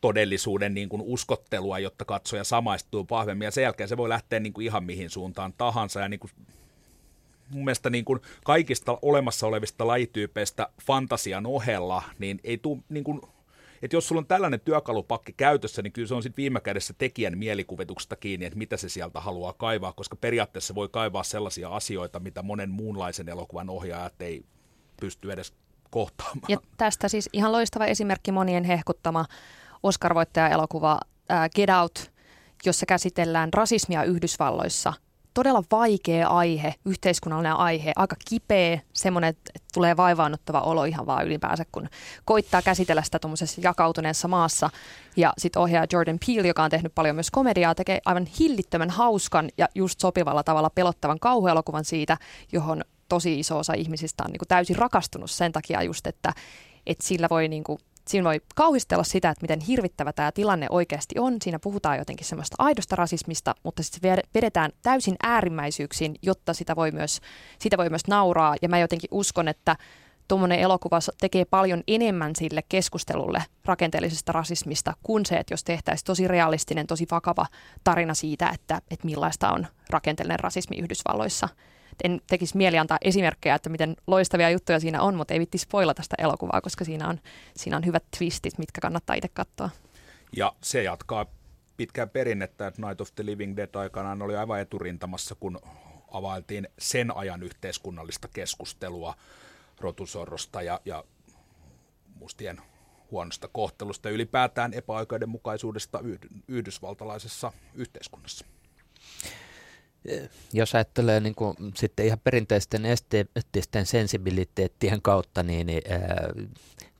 [0.00, 3.44] todellisuuden niin kuin uskottelua, jotta katsoja samaistuu vahvemmin.
[3.44, 6.00] Ja sen jälkeen se voi lähteä niin kuin ihan mihin suuntaan tahansa.
[6.00, 6.30] Ja niin kuin
[7.50, 13.20] mun mielestä niin kuin kaikista olemassa olevista lajityypeistä fantasian ohella, niin ei tule niin kuin
[13.82, 17.38] että jos sulla on tällainen työkalupakki käytössä, niin kyllä se on sitten viime kädessä tekijän
[17.38, 22.42] mielikuvituksesta kiinni, että mitä se sieltä haluaa kaivaa, koska periaatteessa voi kaivaa sellaisia asioita, mitä
[22.42, 24.44] monen muunlaisen elokuvan ohjaajat ei
[25.00, 25.54] pysty edes
[25.90, 26.46] kohtaamaan.
[26.48, 29.24] Ja tästä siis ihan loistava esimerkki monien hehkuttama
[29.82, 31.00] Oscar-voittaja-elokuva
[31.54, 32.12] Get Out,
[32.64, 34.92] jossa käsitellään rasismia Yhdysvalloissa–
[35.34, 41.64] todella vaikea aihe, yhteiskunnallinen aihe, aika kipeä, semmoinen, että tulee vaivaannuttava olo ihan vaan ylipäänsä,
[41.72, 41.88] kun
[42.24, 44.70] koittaa käsitellä sitä tuommoisessa jakautuneessa maassa.
[45.16, 49.48] Ja sitten ohjaaja Jordan Peele, joka on tehnyt paljon myös komediaa, tekee aivan hillittömän hauskan
[49.58, 52.16] ja just sopivalla tavalla pelottavan kauhuelokuvan siitä,
[52.52, 56.32] johon tosi iso osa ihmisistä on niin kuin täysin rakastunut sen takia just, että,
[56.86, 57.78] että sillä voi niin kuin
[58.08, 61.36] siinä voi kauhistella sitä, että miten hirvittävä tämä tilanne oikeasti on.
[61.42, 66.90] Siinä puhutaan jotenkin semmoista aidosta rasismista, mutta sitten se vedetään täysin äärimmäisyyksiin, jotta sitä voi,
[66.90, 67.20] myös,
[67.58, 68.54] sitä voi myös nauraa.
[68.62, 69.76] Ja mä jotenkin uskon, että
[70.28, 76.28] tuommoinen elokuva tekee paljon enemmän sille keskustelulle rakenteellisesta rasismista kuin se, että jos tehtäisiin tosi
[76.28, 77.46] realistinen, tosi vakava
[77.84, 81.48] tarina siitä, että, että millaista on rakenteellinen rasismi Yhdysvalloissa–
[82.04, 86.02] en tekisi mieli antaa esimerkkejä, että miten loistavia juttuja siinä on, mutta ei vitti spoilata
[86.02, 87.20] sitä elokuvaa, koska siinä on,
[87.56, 89.70] siinä on hyvät twistit, mitkä kannattaa itse katsoa.
[90.36, 91.26] Ja se jatkaa
[91.76, 95.60] pitkää perinnettä, että Night of the Living Dead aikanaan oli aivan eturintamassa, kun
[96.10, 99.14] availtiin sen ajan yhteiskunnallista keskustelua
[99.80, 101.04] rotusorrosta ja, ja
[102.14, 102.60] mustien
[103.10, 106.00] huonosta kohtelusta ja ylipäätään epäoikeudenmukaisuudesta
[106.48, 108.46] yhdysvaltalaisessa yhteiskunnassa.
[110.52, 115.82] Jos ajattelee niin kuin, sitten ihan perinteisten esteettisten sensibiliteettien kautta, niin, niin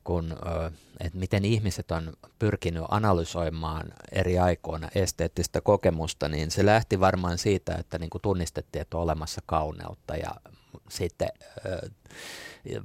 [0.03, 0.35] kun,
[0.99, 7.75] että miten ihmiset on pyrkinyt analysoimaan eri aikoina esteettistä kokemusta, niin se lähti varmaan siitä,
[7.75, 10.35] että niin kuin tunnistettiin, että on olemassa kauneutta ja
[10.89, 11.29] sitten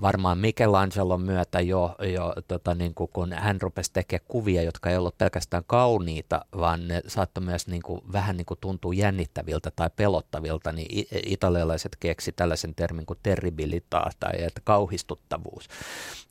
[0.03, 4.97] varmaan Michelangelon myötä jo, jo tota, niin kuin, kun hän rupesi tekemään kuvia, jotka ei
[4.97, 9.91] ollut pelkästään kauniita, vaan ne saattoi myös niin kuin, vähän niin kuin tuntua jännittäviltä tai
[9.97, 15.69] pelottavilta, niin italialaiset keksi tällaisen termin kuin terribilita tai että kauhistuttavuus.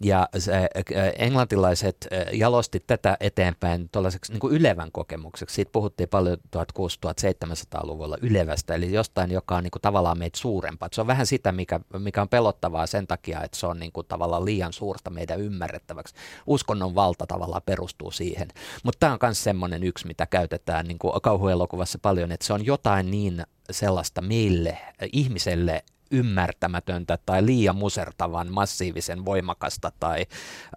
[0.01, 0.69] Ja se,
[1.17, 5.55] englantilaiset jalosti tätä eteenpäin tuollaiseksi niin kuin ylevän kokemukseksi.
[5.55, 10.89] Siitä puhuttiin paljon 1600-1700-luvulla ylevästä, eli jostain, joka on niin kuin, tavallaan meitä suurempaa.
[10.91, 13.91] Se on vähän sitä, mikä, mikä on pelottavaa sen takia, takia, että se on niin
[13.91, 16.15] kuin tavallaan liian suurta meidän ymmärrettäväksi.
[16.47, 18.47] Uskonnon valta tavallaan perustuu siihen.
[18.83, 22.65] Mutta tämä on myös semmoinen yksi, mitä käytetään niin kuin kauhuelokuvassa paljon, että se on
[22.65, 24.77] jotain niin sellaista meille,
[25.13, 30.25] ihmiselle ymmärtämätöntä tai liian musertavan, massiivisen voimakasta tai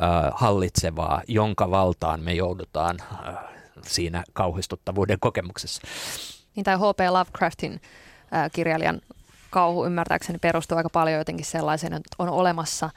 [0.03, 3.35] äh, hallitsevaa, jonka valtaan me joudutaan äh,
[3.87, 5.83] siinä kauhistuttavuuden kokemuksessa.
[6.57, 7.01] Niin tai H.P.
[7.11, 7.81] Lovecraftin
[8.35, 9.01] äh, kirjailijan
[9.51, 12.91] kauhu ymmärtääkseni perustuu aika paljon jotenkin sellaiseen, että on olemassa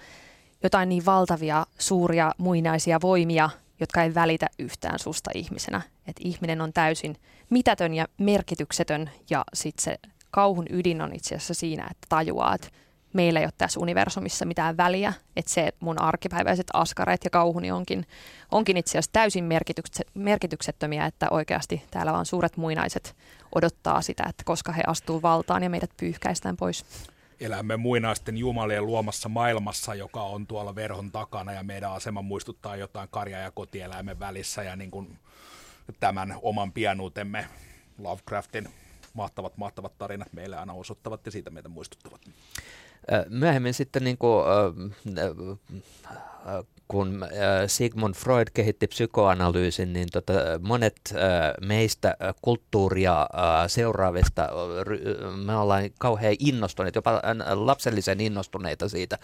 [0.64, 3.50] jotain niin valtavia, suuria, muinaisia voimia,
[3.80, 5.82] jotka ei välitä yhtään susta ihmisenä.
[6.08, 7.18] Että ihminen on täysin
[7.50, 9.96] mitätön ja merkityksetön ja sitten se
[10.32, 12.68] kauhun ydin on itse asiassa siinä, että tajuaa, että
[13.14, 18.06] meillä ei ole tässä universumissa mitään väliä, että se mun arkipäiväiset askareet ja kauhuni onkin,
[18.52, 23.16] onkin itse asiassa täysin merkitykset, merkityksettömiä, että oikeasti täällä vaan suuret muinaiset
[23.56, 26.86] odottaa sitä, että koska he astuu valtaan ja meidät pyyhkäistään pois.
[27.40, 33.10] Elämme muinaisten jumalien luomassa maailmassa, joka on tuolla verhon takana ja meidän asema muistuttaa jotain
[33.12, 35.20] karja- ja kotieläimen välissä ja niin kuin
[36.00, 37.48] tämän oman pienuutemme
[37.98, 38.70] Lovecraftin
[39.14, 42.22] mahtavat, mahtavat tarinat meille aina osoittavat ja siitä meitä muistuttavat.
[43.30, 44.46] Myöhemmin sitten niin kuin,
[46.88, 47.26] kun
[47.68, 50.96] Sigmund Freud kehitti psykoanalyysin, niin tota, monet
[51.62, 53.28] meistä kulttuuria
[53.68, 54.50] seuraavista,
[55.46, 57.22] me ollaan kauhean innostuneita, jopa
[57.54, 59.18] lapsellisen innostuneita siitä,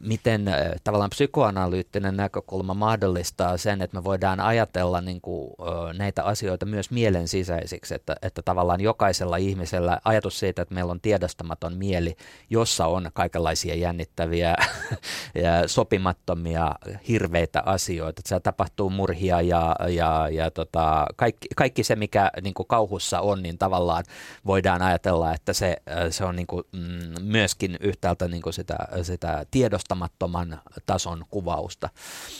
[0.00, 0.44] miten
[0.84, 5.50] tavallaan psykoanalyyttinen näkökulma mahdollistaa sen, että me voidaan ajatella niin kuin,
[5.98, 11.00] näitä asioita myös mielen sisäisiksi, että, että tavallaan jokaisella ihmisellä ajatus siitä, että meillä on
[11.00, 12.16] tiedostamaton mieli,
[12.50, 14.56] jossa on kaikenlaisia jännittäviä
[15.44, 16.74] ja sopimattomia
[17.08, 18.20] hirveitä asioita.
[18.20, 23.20] Että siellä tapahtuu murhia ja, ja, ja tota, kaikki, kaikki se, mikä niin kuin kauhussa
[23.20, 24.04] on, niin tavallaan
[24.46, 25.76] voidaan ajatella, että se,
[26.10, 31.88] se on niin kuin, mm, myöskin yhtäältä niin kuin sitä, sitä tiedostamattoman tason kuvausta.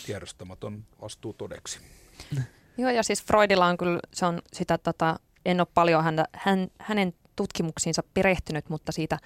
[0.06, 1.80] Tiedostamaton astuu todeksi.
[2.78, 6.68] Joo, ja siis Freudilla on kyllä, se on sitä, tota, en ole paljon hän, hän,
[6.78, 9.18] hänen tutkimuksiinsa perehtynyt, mutta siitä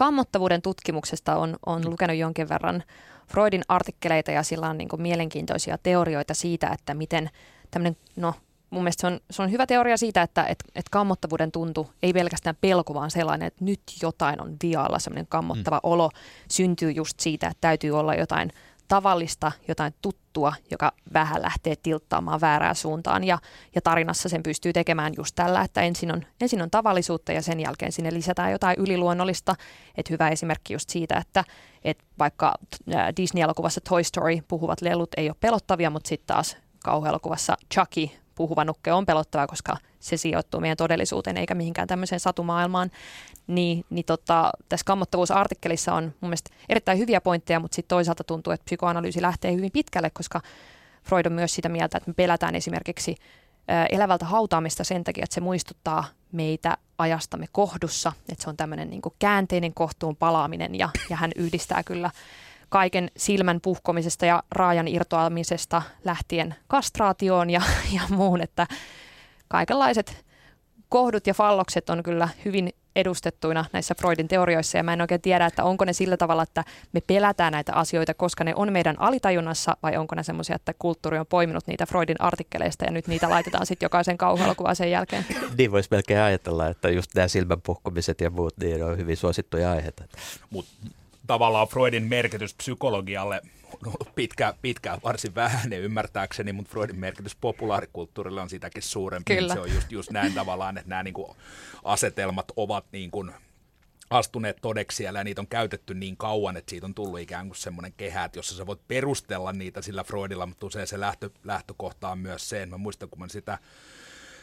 [0.00, 2.82] kammottavuuden tutkimuksesta on, on lukenut jonkin verran
[3.28, 7.30] Freudin artikkeleita ja sillä on niin kuin mielenkiintoisia teorioita siitä, että miten
[7.70, 8.34] tämmöinen, no
[8.70, 12.12] mun mielestä se on, se on hyvä teoria siitä, että et, et kammottavuuden tuntu ei
[12.12, 15.90] pelkästään pelko, vaan sellainen, että nyt jotain on vialla, semmoinen kammottava mm.
[15.90, 16.10] olo
[16.50, 18.52] syntyy just siitä, että täytyy olla jotain
[18.90, 23.24] tavallista, jotain tuttua, joka vähän lähtee tilttaamaan väärään suuntaan.
[23.24, 23.38] Ja,
[23.74, 27.60] ja tarinassa sen pystyy tekemään just tällä, että ensin on, ensin on tavallisuutta ja sen
[27.60, 29.54] jälkeen sinne lisätään jotain yliluonnollista.
[29.96, 31.44] Et hyvä esimerkki just siitä, että
[31.84, 32.54] et vaikka
[33.16, 38.92] Disney-elokuvassa Toy Story puhuvat lelut ei ole pelottavia, mutta sitten taas kauhuelokuvassa Chucky puhuva nukke
[38.92, 42.90] on pelottava, koska se sijoittuu meidän todellisuuteen eikä mihinkään tämmöiseen satumaailmaan.
[43.46, 48.52] Niin, niin tota, tässä kammottavuusartikkelissa on mun mielestä erittäin hyviä pointteja, mutta sitten toisaalta tuntuu,
[48.52, 50.40] että psykoanalyysi lähtee hyvin pitkälle, koska
[51.02, 53.16] Freud on myös sitä mieltä, että me pelätään esimerkiksi
[53.90, 59.02] elävältä hautaamista sen takia, että se muistuttaa meitä ajastamme kohdussa, että se on tämmöinen niin
[59.18, 62.10] käänteinen kohtuun palaaminen ja, ja hän yhdistää kyllä
[62.70, 67.62] kaiken silmän puhkomisesta ja raajan irtoamisesta lähtien kastraatioon ja,
[67.96, 68.66] ja muun, että
[69.48, 70.24] kaikenlaiset
[70.88, 75.46] kohdut ja fallokset on kyllä hyvin edustettuina näissä Freudin teorioissa ja mä en oikein tiedä,
[75.46, 79.76] että onko ne sillä tavalla, että me pelätään näitä asioita, koska ne on meidän alitajunnassa
[79.82, 83.66] vai onko ne semmoisia, että kulttuuri on poiminut niitä Freudin artikkeleista ja nyt niitä laitetaan
[83.66, 85.26] sitten jokaisen kauhuelokuvaan sen jälkeen.
[85.58, 90.04] niin voisi melkein ajatella, että just nämä silmänpuhkomiset ja muut niin on hyvin suosittuja aiheita.
[90.50, 90.72] Mutta
[91.30, 98.40] tavallaan Freudin merkitys psykologialle on ollut pitkä, pitkään varsin vähäinen ymmärtääkseni, mutta Freudin merkitys populaarikulttuurille
[98.40, 99.36] on sitäkin suurempi.
[99.36, 99.54] Kyllä.
[99.54, 101.36] Se on just, just näin tavallaan, että nämä niin kuin
[101.84, 103.32] asetelmat ovat niin kuin
[104.10, 107.56] astuneet todeksi siellä ja niitä on käytetty niin kauan, että siitä on tullut ikään kuin
[107.56, 112.08] semmoinen kehä, että jossa sä voit perustella niitä sillä Freudilla, mutta usein se lähtö, lähtökohta
[112.08, 113.58] on myös se, mä muistan kun mä sitä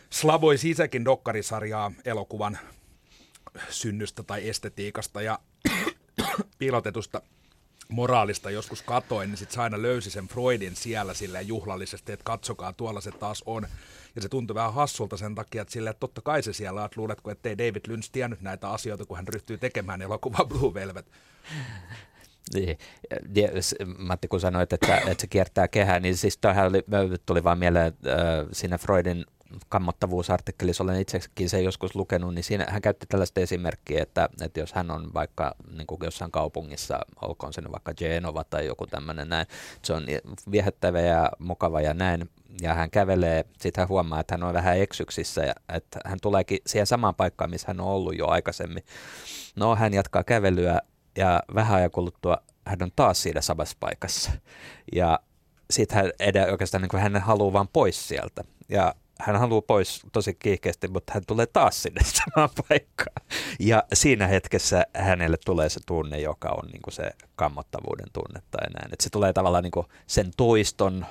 [0.09, 2.57] Slavoj Sisäkin dokkarisarjaa elokuvan
[3.69, 5.39] synnystä tai estetiikasta ja
[6.59, 7.21] piilotetusta
[7.89, 12.73] moraalista joskus katoin, niin sitten se aina löysi sen Freudin siellä sille juhlallisesti, että katsokaa,
[12.73, 13.67] tuolla se taas on.
[14.15, 16.85] Ja se tuntui vähän hassulta sen takia, että sille, että totta kai se siellä on,
[16.85, 21.05] että luuletko, ettei David Lynch tiennyt näitä asioita, kun hän ryhtyy tekemään elokuvaa Blue Velvet.
[22.53, 22.77] Niin.
[23.97, 26.83] Matti, kun sanoit, että, että se kiertää kehää, niin siis tähän oli,
[27.25, 29.25] tuli vaan mieleen äh, siinä Freudin
[29.69, 34.73] kammottavuusartikkelissa, olen itsekin se joskus lukenut, niin siinä hän käytti tällaista esimerkkiä, että, että jos
[34.73, 39.47] hän on vaikka niin kuin jossain kaupungissa, olkoon se vaikka Genova tai joku tämmöinen näin,
[39.81, 40.05] se on
[40.51, 42.29] viehättävä ja mukava ja näin,
[42.61, 46.59] ja hän kävelee, sitten hän huomaa, että hän on vähän eksyksissä ja että hän tuleekin
[46.67, 48.83] siihen samaan paikkaan, missä hän on ollut jo aikaisemmin.
[49.55, 50.81] No, hän jatkaa kävelyä
[51.17, 52.37] ja vähän ajan kuluttua
[52.67, 54.31] hän on taas siinä samassa paikassa.
[54.95, 55.19] Ja
[55.71, 58.43] sitten hän edä, oikeastaan niin hän haluaa vaan pois sieltä.
[58.69, 62.01] Ja hän haluaa pois tosi kiihkeästi, mutta hän tulee taas sinne
[62.33, 63.27] samaan paikkaan.
[63.59, 68.69] Ja siinä hetkessä hänelle tulee se tunne, joka on niin kuin se kammottavuuden tunne tai
[68.69, 68.93] näin.
[68.93, 71.05] Että se tulee tavallaan niin kuin sen toiston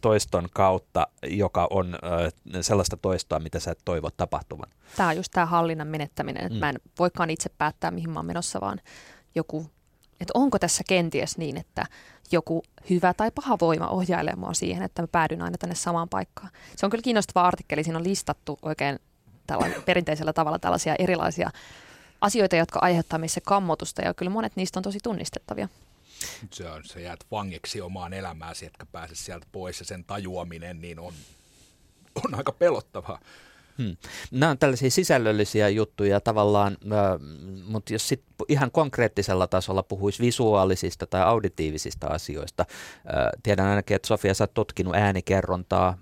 [0.00, 4.70] toiston kautta, joka on ö, sellaista toistoa, mitä sä et toivo tapahtuvan.
[4.96, 6.60] Tämä on just tämä hallinnan menettäminen, että mm.
[6.60, 8.80] mä en voikaan itse päättää, mihin mä oon menossa, vaan
[9.34, 9.66] joku,
[10.20, 11.86] että onko tässä kenties niin, että
[12.32, 16.50] joku hyvä tai paha voima ohjailee mua siihen, että mä päädyn aina tänne samaan paikkaan.
[16.76, 18.98] Se on kyllä kiinnostava artikkeli, siinä on listattu oikein
[19.46, 21.50] tällä perinteisellä tavalla tällaisia erilaisia
[22.20, 25.68] asioita, jotka aiheuttaa meissä kammotusta, ja kyllä monet niistä on tosi tunnistettavia.
[26.50, 30.98] Se on, sä jäät vangiksi omaan elämääsi, etkä pääse sieltä pois, ja sen tajuaminen niin
[30.98, 31.12] on,
[32.24, 33.20] on aika pelottavaa.
[33.78, 33.96] Hmm.
[34.30, 36.76] Nämä on tällaisia sisällöllisiä juttuja tavallaan,
[37.64, 42.64] mutta jos sit ihan konkreettisella tasolla puhuisi visuaalisista tai auditiivisista asioista.
[43.42, 45.98] Tiedän ainakin, että Sofia, sä oot tutkinut äänikerrontaa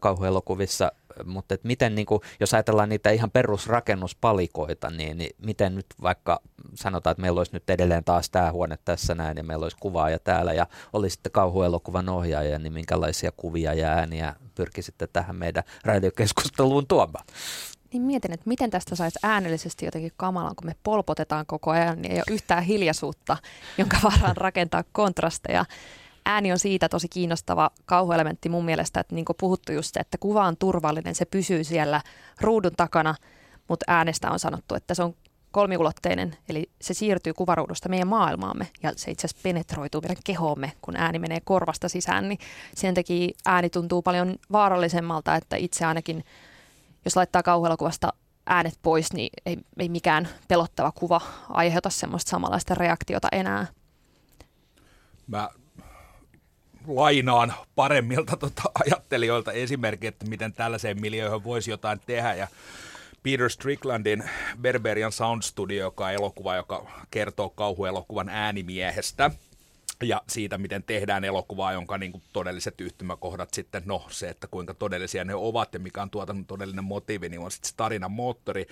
[0.00, 0.92] kauhuelokuvissa
[1.24, 6.40] mutta et miten, niin kuin, jos ajatellaan niitä ihan perusrakennuspalikoita, niin, niin miten nyt vaikka
[6.74, 10.18] sanotaan, että meillä olisi nyt edelleen taas tämä huone tässä näin ja meillä olisi kuvaaja
[10.18, 16.86] täällä ja olisi sitten kauhuelokuvan ohjaaja, niin minkälaisia kuvia ja ääniä pyrkisitte tähän meidän radiokeskusteluun
[16.86, 17.24] tuomaan?
[17.92, 22.12] Niin mietin, että miten tästä saisi äänellisesti jotenkin kamalan, kun me polpotetaan koko ajan, niin
[22.12, 23.36] ei ole yhtään hiljaisuutta,
[23.78, 25.64] jonka varaan rakentaa kontrasteja
[26.26, 30.46] ääni on siitä tosi kiinnostava kauhuelementti mun mielestä, että niin puhuttu just se, että kuva
[30.46, 32.00] on turvallinen, se pysyy siellä
[32.40, 33.14] ruudun takana,
[33.68, 35.14] mutta äänestä on sanottu, että se on
[35.50, 40.96] kolmiulotteinen, eli se siirtyy kuvaruudusta meidän maailmaamme ja se itse asiassa penetroituu meidän kehoomme, kun
[40.96, 42.38] ääni menee korvasta sisään, niin
[42.74, 46.24] sen takia ääni tuntuu paljon vaarallisemmalta, että itse ainakin,
[47.04, 48.12] jos laittaa kauhuelokuvasta
[48.46, 53.66] äänet pois, niin ei, ei mikään pelottava kuva aiheuta semmoista samanlaista reaktiota enää.
[55.26, 55.48] Mä
[56.88, 62.34] lainaan paremmilta tota, ajattelijoilta esimerkki, että miten tällaiseen miljööhön voisi jotain tehdä.
[62.34, 62.48] Ja
[63.22, 64.24] Peter Stricklandin
[64.60, 69.30] Berberian Sound Studio, joka on elokuva, joka kertoo kauhuelokuvan äänimiehestä–
[70.02, 74.74] ja siitä, miten tehdään elokuvaa, jonka niin kuin todelliset yhtymäkohdat sitten, no se, että kuinka
[74.74, 78.66] todellisia ne ovat ja mikä on tuotannon todellinen motiivi, niin on sitten se tarinan moottori.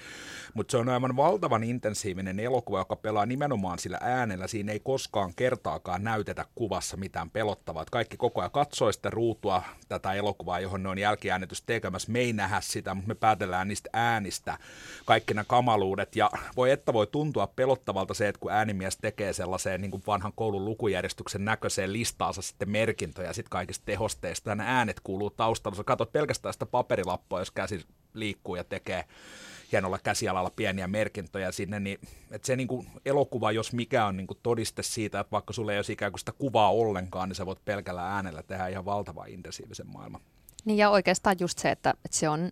[0.54, 4.46] Mutta se on aivan valtavan intensiivinen elokuva, joka pelaa nimenomaan sillä äänellä.
[4.46, 7.84] Siinä ei koskaan kertaakaan näytetä kuvassa mitään pelottavaa.
[7.90, 12.12] Kaikki koko ajan katsoo sitä ruutua tätä elokuvaa, johon ne on jälkiäänitys tekemässä.
[12.12, 14.58] Me ei nähdä sitä, mutta me päätellään niistä äänistä
[15.04, 16.16] kaikki nämä kamaluudet.
[16.16, 20.32] Ja voi että voi tuntua pelottavalta se, että kun äänimies tekee sellaiseen niin kuin vanhan
[20.36, 25.76] koulun lukujärjestelmään, järjestyksen näköiseen listaansa sitten merkintöjä sit kaikista tehosteista, ja ne äänet kuuluu taustalla.
[25.76, 27.84] Sä katsot pelkästään sitä paperilappua, jos käsi
[28.14, 29.04] liikkuu ja tekee
[29.72, 31.98] hienolla käsialalla pieniä merkintöjä sinne, niin
[32.30, 35.72] että se niin kuin elokuva, jos mikä on niin kuin todiste siitä, että vaikka sulle
[35.72, 39.28] ei olisi ikään kuin sitä kuvaa ollenkaan, niin sä voit pelkällä äänellä tehdä ihan valtavan
[39.28, 40.20] intensiivisen maailman.
[40.64, 42.50] Niin ja oikeastaan just se, että, että se on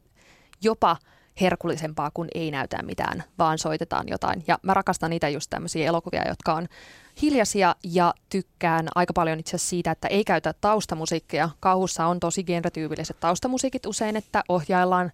[0.62, 0.96] jopa
[1.40, 4.44] herkullisempaa, kun ei näytä mitään, vaan soitetaan jotain.
[4.46, 6.68] Ja mä rakastan niitä just tämmöisiä elokuvia, jotka on
[7.22, 11.50] hiljaisia ja tykkään aika paljon itse asiassa siitä, että ei käytä taustamusiikkia.
[11.60, 15.12] Kauhussa on tosi genretyypilliset taustamusiikit usein, että ohjaillaan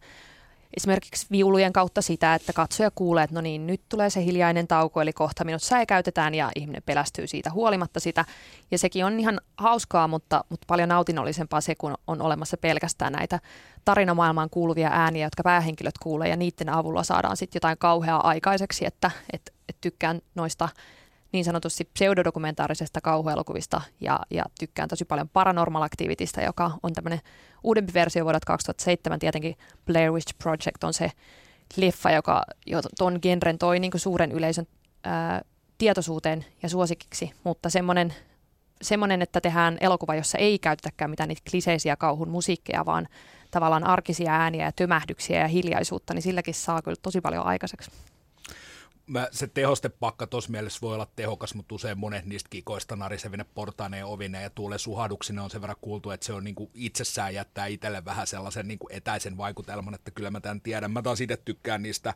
[0.77, 5.01] esimerkiksi viulujen kautta sitä, että katsoja kuulee, että no niin, nyt tulee se hiljainen tauko,
[5.01, 8.25] eli kohta minut säikäytetään ja ihminen pelästyy siitä huolimatta sitä.
[8.71, 13.41] Ja sekin on ihan hauskaa, mutta, mutta paljon nautinnollisempaa se, kun on olemassa pelkästään näitä
[13.85, 19.11] tarinamaailmaan kuuluvia ääniä, jotka päähenkilöt kuulee ja niiden avulla saadaan sitten jotain kauheaa aikaiseksi, että
[19.33, 20.69] et, et tykkään noista
[21.33, 27.21] niin sanotusti pseudodokumentaarisesta kauhuelokuvista ja, ja tykkään tosi paljon Paranormal Activitystä, joka on tämmöinen
[27.65, 29.19] uudempi versio vuodelta 2007.
[29.19, 29.57] Tietenkin
[29.87, 31.13] Blair Witch Project on se
[31.77, 34.67] leffa, joka jo ton genren toi niin suuren yleisön
[35.05, 35.43] ää,
[35.79, 38.15] tietoisuuteen ja suosikiksi, mutta semmoinen,
[38.83, 43.09] semmoinen, että tehdään elokuva, jossa ei käytetäkään mitään niitä kliseisiä kauhun musiikkeja, vaan
[43.51, 47.91] tavallaan arkisia ääniä ja tömähdyksiä ja hiljaisuutta, niin silläkin saa kyllä tosi paljon aikaiseksi
[49.09, 54.07] mä, se tehostepakka tuossa mielessä voi olla tehokas, mutta usein monet niistä kikoista narisevine portaineen
[54.07, 58.05] ovine ja tuulen suhaduksine on sen verran kuultu, että se on niinku itsessään jättää itselle
[58.05, 60.91] vähän sellaisen niinku etäisen vaikutelman, että kyllä mä tämän tiedän.
[60.91, 62.15] Mä taas itse tykkään niistä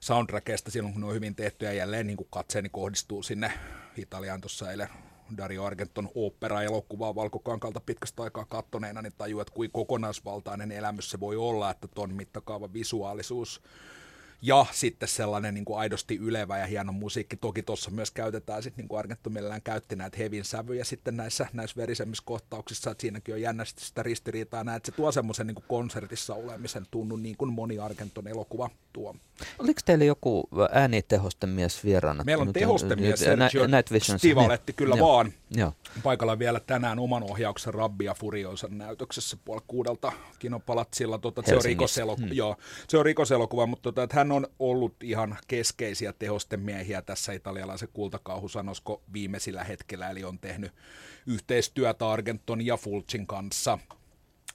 [0.00, 3.52] soundtrackeista silloin, kun ne on hyvin tehty ja jälleen niinku katseeni kohdistuu sinne
[3.96, 4.88] Italiaan tuossa eilen
[5.36, 11.36] Dario Argenton opera-elokuvaa valkokankalta pitkästä aikaa kattoneena, niin tajuu, että kuin kokonaisvaltainen elämys se voi
[11.36, 13.62] olla, että ton mittakaavan visuaalisuus
[14.42, 17.36] ja sitten sellainen niin kuin aidosti ylevä ja hieno musiikki.
[17.36, 21.46] Toki tuossa myös käytetään, sitten, niin kuin Argento mielellään käytti näitä hevin sävyjä sitten näissä,
[21.52, 25.54] näissä verisemmissä kohtauksissa, että siinäkin on jännästi sitä ristiriitaa näet, että se tuo semmoisen niin
[25.54, 29.16] kuin konsertissa olemisen tunnun, niin kuin moni Argenton elokuva tuo.
[29.58, 32.24] Oliko teillä joku äänitehostemies vieraana?
[32.24, 33.66] Meillä on tehostemies Sergio
[34.16, 35.08] Stivaletti, kyllä Joo.
[35.08, 35.32] vaan.
[35.50, 35.72] Joo.
[36.02, 41.18] Paikalla vielä tänään oman ohjauksen Rabbia Furioisan näytöksessä puoli kuudelta Kinopalatsilla.
[41.18, 42.36] Tota, se, on rikoselokuva, hmm.
[42.36, 42.56] joo,
[42.88, 49.02] se on rikoselokuva, mutta tota, että hän on ollut ihan keskeisiä tehostemiehiä tässä italialaisen kultakauhusanosko
[49.12, 50.72] viimeisillä hetkellä, eli on tehnyt
[51.26, 53.78] yhteistyötä Argenton ja Fulcin kanssa.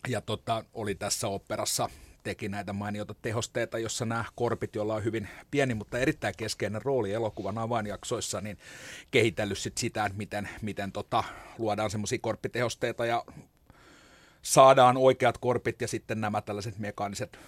[0.07, 1.89] Ja tota, oli tässä operassa
[2.23, 7.13] teki näitä mainiota tehosteita, jossa nämä korpit, joilla on hyvin pieni, mutta erittäin keskeinen rooli
[7.13, 8.57] elokuvan avainjaksoissa, niin
[9.11, 11.23] kehitellyt sit sitä, että miten, miten tota,
[11.57, 13.25] luodaan semmoisia korppitehosteita ja
[14.41, 17.39] saadaan oikeat korpit ja sitten nämä tällaiset mekaaniset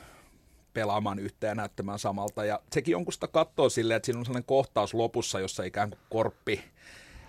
[0.76, 2.46] pelaamaan yhteen ja näyttämään samalta.
[2.46, 5.90] Ja sekin on, kun sitä katsoo silleen, että siinä on sellainen kohtaus lopussa, jossa ikään
[5.90, 6.64] kuin korppi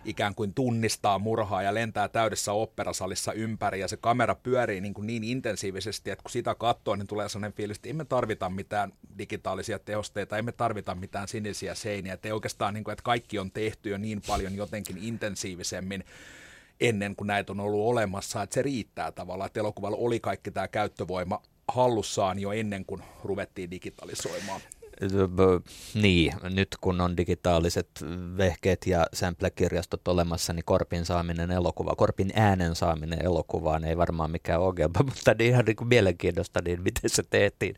[0.07, 5.07] ikään kuin tunnistaa murhaa ja lentää täydessä operasalissa ympäri ja se kamera pyörii niin, kuin
[5.07, 9.79] niin intensiivisesti, että kun sitä katsoo, niin tulee sellainen fiilis, että emme tarvita mitään digitaalisia
[9.79, 13.99] tehosteita, emme tarvita mitään sinisiä seiniä, että oikeastaan niin kuin, että kaikki on tehty jo
[13.99, 16.05] niin paljon jotenkin intensiivisemmin
[16.81, 20.69] ennen kuin näitä on ollut olemassa, että se riittää tavallaan, että elokuvalla oli kaikki tämä
[20.69, 24.61] käyttövoima hallussaan jo ennen kuin ruvettiin digitalisoimaan.
[25.95, 27.89] Niin, nyt kun on digitaaliset
[28.37, 34.61] vehkeet ja sample-kirjastot olemassa, niin korpin saaminen elokuva, korpin äänen saaminen elokuvaan ei varmaan mikään
[34.61, 37.75] ongelma, mutta niin ihan niin kuin mielenkiintoista, niin miten se tehtiin.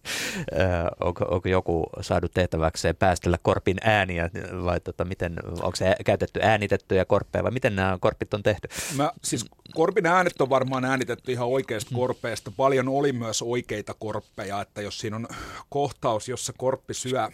[1.01, 4.31] onko, onko joku saanut tehtäväkseen päästellä korpin ääniä
[4.65, 8.69] vai tota, miten, onko se käytetty äänitettyjä korppeja vai miten nämä korpit on tehty?
[8.97, 9.45] Mä, siis
[9.75, 12.53] korpin äänet on varmaan äänitetty ihan oikeasta korpeesta.
[12.57, 15.29] Paljon oli myös oikeita korppeja, että jos siinä on
[15.69, 17.29] kohtaus, jossa korppi syö syö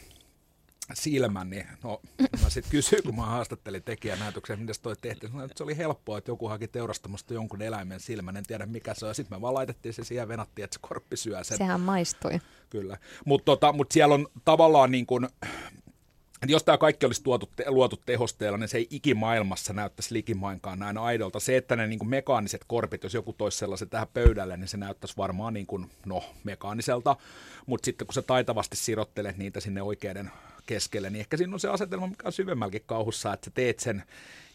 [0.94, 2.00] silmän, niin no,
[2.42, 5.30] mä sitten kysyin, kun mä haastattelin tekijänäytöksen, miten toi tehtiin.
[5.30, 8.94] Sanoin, että se oli helppoa, että joku haki teurastamasta jonkun eläimen silmän, en tiedä mikä
[8.94, 9.14] se on.
[9.14, 11.58] Sitten me vaan laitettiin se siihen venattiin, että se korppi syö sen.
[11.58, 12.40] Sehän maistui.
[12.70, 15.28] Kyllä, mutta tota, mut siellä on tavallaan niin kuin,
[16.50, 20.98] jos tämä kaikki olisi tuotu, te, luotu tehosteella, niin se ei ikimaailmassa näyttäisi likimainkaan näin
[20.98, 21.40] aidolta.
[21.40, 24.76] Se, että ne niin kuin mekaaniset korpit, jos joku toisi sellaisen tähän pöydälle, niin se
[24.76, 27.16] näyttäisi varmaan niin kuin, no, mekaaniselta.
[27.66, 30.30] Mutta sitten kun sä taitavasti sirottelet niitä sinne oikeiden
[30.66, 34.02] keskelle, niin ehkä siinä on se asetelma, mikä on syvemmälläkin kauhussa, että sä teet sen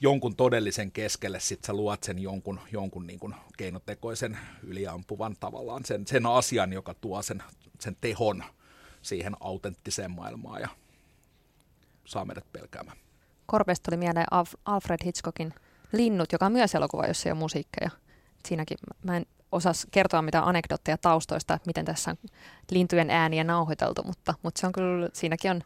[0.01, 6.07] jonkun todellisen keskelle, sitten sä luot sen jonkun, jonkun niin kuin keinotekoisen yliampuvan tavallaan, sen,
[6.07, 7.43] sen asian, joka tuo sen,
[7.79, 8.43] sen tehon
[9.01, 10.69] siihen autenttiseen maailmaan ja
[12.09, 12.97] saa meidät pelkäämään.
[13.45, 14.27] Korpesta oli mieleen
[14.65, 15.53] Alfred Hitchcockin
[15.91, 17.89] Linnut, joka on myös elokuva, jossa ei ole musiikkeja.
[18.47, 22.17] Siinäkin mä en osaa kertoa mitä anekdootteja taustoista, että miten tässä on
[22.71, 25.61] lintujen ääniä nauhoiteltu, mutta, mutta se on kyllä, siinäkin on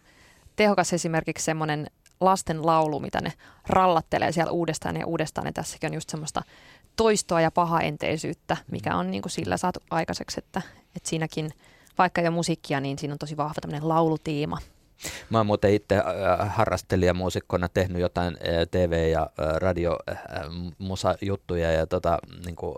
[0.56, 1.88] tehokas esimerkiksi semmoinen
[2.20, 3.34] lasten laulu, mitä ne
[3.68, 6.44] rallattelee siellä uudestaan ja uudestaan, ja tässäkin on just semmoista
[6.96, 10.62] toistoa ja pahaenteisyyttä, mikä on niin kuin sillä saatu aikaiseksi, että,
[10.96, 11.52] että siinäkin,
[11.98, 14.58] vaikka jo musiikkia, niin siinä on tosi vahva tämmöinen laulutiima.
[15.30, 18.40] Mä oon muuten itse äh, harrastelijamuusikkona tehnyt jotain äh,
[18.72, 22.76] TV- ja äh, radio-musajuttuja ja tota, niin kuin,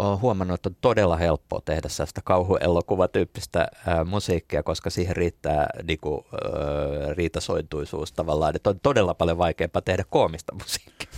[0.00, 3.68] olen huomannut, että on todella helppoa tehdä sellaista kauhuelokuvatyyppistä
[4.04, 10.54] musiikkia, koska siihen riittää niinku, ää, riitasointuisuus tavallaan, että on todella paljon vaikeampaa tehdä koomista
[10.54, 11.08] musiikkia.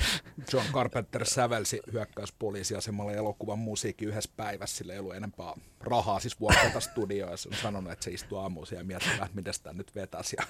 [0.52, 6.80] John Carpenter sävelsi hyökkäyspoliisiasemalla elokuvan musiikki yhdessä päivässä, sillä ei ollut enempää rahaa, siis vuokrata
[6.80, 10.36] studioa, ja on sanonut, että se istuu aamuisin ja miettii, että miten sitä nyt vetäisi.
[10.38, 10.44] Ja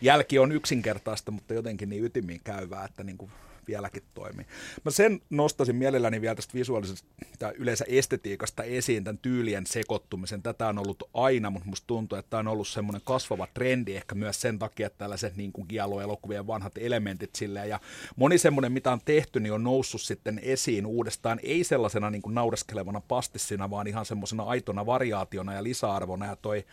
[0.00, 3.30] jälki on yksinkertaista, mutta jotenkin niin ytimiin käyvää, että niin kuin
[3.66, 4.46] vieläkin toimii.
[4.84, 7.08] Mä sen nostasin mielelläni vielä tästä visuaalisesta
[7.38, 10.42] tai yleensä estetiikasta esiin, tämän tyylien sekoittumisen.
[10.42, 14.14] Tätä on ollut aina, mutta musta tuntuu, että tämä on ollut semmoinen kasvava trendi ehkä
[14.14, 15.68] myös sen takia, että tällaiset niin kuin
[16.02, 17.68] elokuvien vanhat elementit silleen.
[17.68, 17.80] Ja
[18.16, 22.34] moni semmoinen, mitä on tehty, niin on noussut sitten esiin uudestaan, ei sellaisena niin kuin
[22.34, 26.26] naureskelevana pastissina, vaan ihan semmoisena aitona variaationa ja lisäarvona.
[26.26, 26.64] Ja toi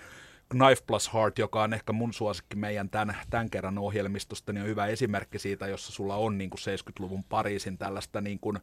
[0.54, 4.68] Knife Plus Heart, joka on ehkä mun suosikki meidän tämän, tämän kerran ohjelmistosta, niin on
[4.68, 8.62] hyvä esimerkki siitä, jossa sulla on niin kuin 70-luvun Pariisin tällaista niin kuin, ä,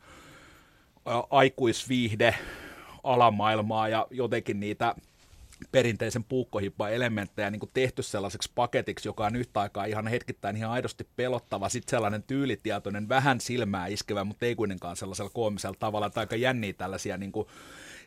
[1.30, 2.34] aikuisviihde
[3.04, 4.94] alamaailmaa ja jotenkin niitä
[5.72, 10.70] perinteisen puukkohippan elementtejä niin kuin tehty sellaiseksi paketiksi, joka on yhtä aikaa ihan hetkittäin ihan
[10.70, 16.20] aidosti pelottava, sitten sellainen tyylitietoinen, vähän silmää iskevä, mutta ei kuitenkaan sellaisella koomisella tavalla, että
[16.20, 17.48] aika jänniä tällaisia niin kuin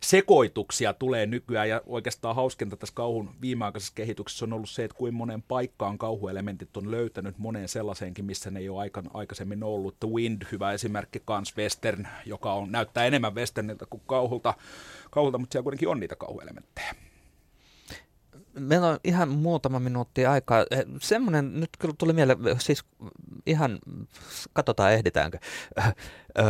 [0.04, 5.18] sekoituksia tulee nykyään, ja oikeastaan hauskinta tässä kauhun viimeaikaisessa kehityksessä on ollut se, että kuinka
[5.18, 9.99] monen paikkaan kauhuelementit on löytänyt moneen sellaiseenkin, missä ne ei ole aikan, aikaisemmin ollut.
[9.99, 14.54] The Wind, hyvä esimerkki, kans western, joka on, näyttää enemmän westerniltä kuin kauhulta,
[15.12, 16.95] kauhulta mutta siellä kuitenkin on niitä kauhuelementtejä.
[18.60, 20.66] Meillä on ihan muutama minuutti aikaa.
[20.72, 22.84] Eh, semmoinen, nyt kyllä tuli mieleen, siis
[23.45, 23.80] ihan,
[24.54, 25.38] katsotaan ehditäänkö.
[26.38, 26.45] Öö,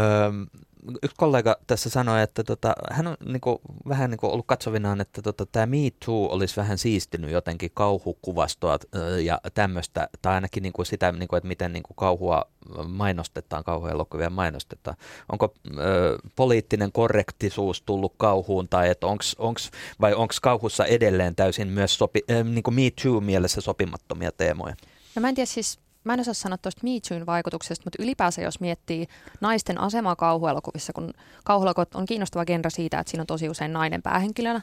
[1.03, 5.45] yksi kollega tässä sanoi, että tota, hän on niinku, vähän niinku ollut katsovinaan, että tota,
[5.45, 8.79] tämä Me Too olisi vähän siistinyt jotenkin kauhukuvastoa
[9.23, 12.45] ja tämmöistä, tai ainakin niinku sitä, niinku, että miten niinku kauhua
[12.87, 14.97] mainostetaan, kauhuelokuvia mainostetaan.
[15.31, 19.71] Onko ö, poliittinen korrektisuus tullut kauhuun, tai että onks, onks,
[20.01, 24.75] vai onko kauhussa edelleen täysin myös sopi, äh, niinku Me Too mielessä sopimattomia teemoja?
[25.15, 28.59] No mä en tiedä siis mä en osaa sanoa tuosta Me vaikutuksesta, mutta ylipäänsä jos
[28.59, 29.07] miettii
[29.41, 34.01] naisten asemaa kauhuelokuvissa, kun kauhuelokuvat on kiinnostava genre siitä, että siinä on tosi usein nainen
[34.01, 34.61] päähenkilönä,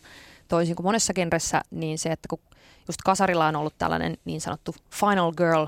[0.48, 2.40] toisin kuin monessa genressä, niin se, että kun
[2.88, 5.66] just kasarilla on ollut tällainen niin sanottu final girl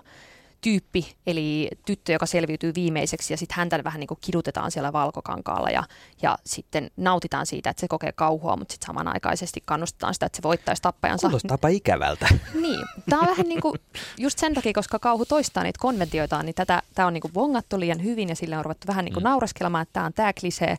[0.62, 5.70] tyyppi, eli tyttö, joka selviytyy viimeiseksi ja sitten häntä vähän niin kuin kidutetaan siellä valkokankaalla
[5.70, 5.84] ja,
[6.22, 10.42] ja sitten nautitaan siitä, että se kokee kauhua, mutta sitten samanaikaisesti kannustetaan sitä, että se
[10.42, 11.26] voittaisi tappajansa.
[11.28, 12.28] Kuulostaapa ikävältä.
[12.62, 13.74] Niin, tämä on vähän niin kuin
[14.18, 17.80] just sen takia, koska kauhu toistaa niitä konventioitaan, niin tätä, tämä on niin kuin vongattu
[17.80, 19.28] liian hyvin ja sille on ruvettu vähän niin kuin mm.
[19.28, 20.76] naureskelemaan, että tämä on tämä klisee,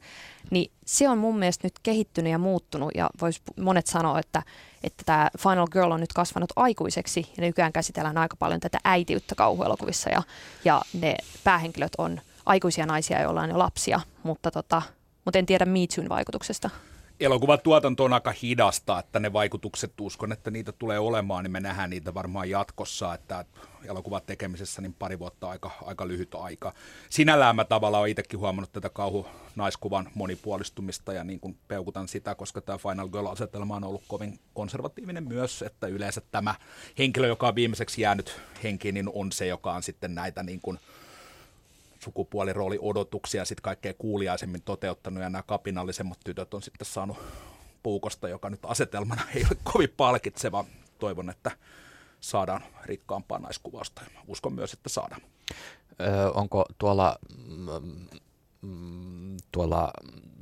[0.54, 4.43] niin se on mun mielestä nyt kehittynyt ja muuttunut ja vois monet sanoa, että,
[4.84, 9.36] että tämä Final Girl on nyt kasvanut aikuiseksi ja nykyään käsitellään aika paljon tätä äitiyttä
[9.36, 10.24] kauhuelokuvissa ja,
[10.66, 14.82] ja ne päähenkilöt on aikuisia naisia, joilla on jo lapsia, mutta, tota,
[15.26, 15.80] mutta en tiedä Me
[16.10, 16.70] vaikutuksesta
[17.24, 21.89] elokuvatuotanto on aika hidasta, että ne vaikutukset, uskon, että niitä tulee olemaan, niin me nähdään
[21.89, 23.45] niitä varmaan jatkossa, että
[23.86, 26.74] elokuvat tekemisessä niin pari vuotta aika, aika lyhyt aika.
[27.09, 32.36] Sinällään mä tavallaan olen itsekin huomannut tätä kauhu naiskuvan monipuolistumista ja niin kuin peukutan sitä,
[32.36, 36.55] koska tämä Final Girl-asetelma on ollut kovin konservatiivinen myös, että yleensä tämä
[36.97, 40.80] henkilö, joka on viimeiseksi jäänyt henkiin, niin on se, joka on sitten näitä niin kuin
[42.04, 47.18] sukupuolirooli odotuksia sitten kaikkein kuuliaisemmin toteuttanut ja nämä kapinallisemmat tytöt on sitten saanut
[47.84, 50.66] puukosta, joka nyt asetelmana ei ole kovin palkitseva.
[50.99, 51.51] Toivon, että
[52.20, 54.01] saadaan rikkaampaa naiskuvausta.
[54.28, 55.22] Uskon myös, että saadaan.
[56.01, 58.08] Öö, onko tuolla mm,
[58.62, 59.91] mm, tuolla,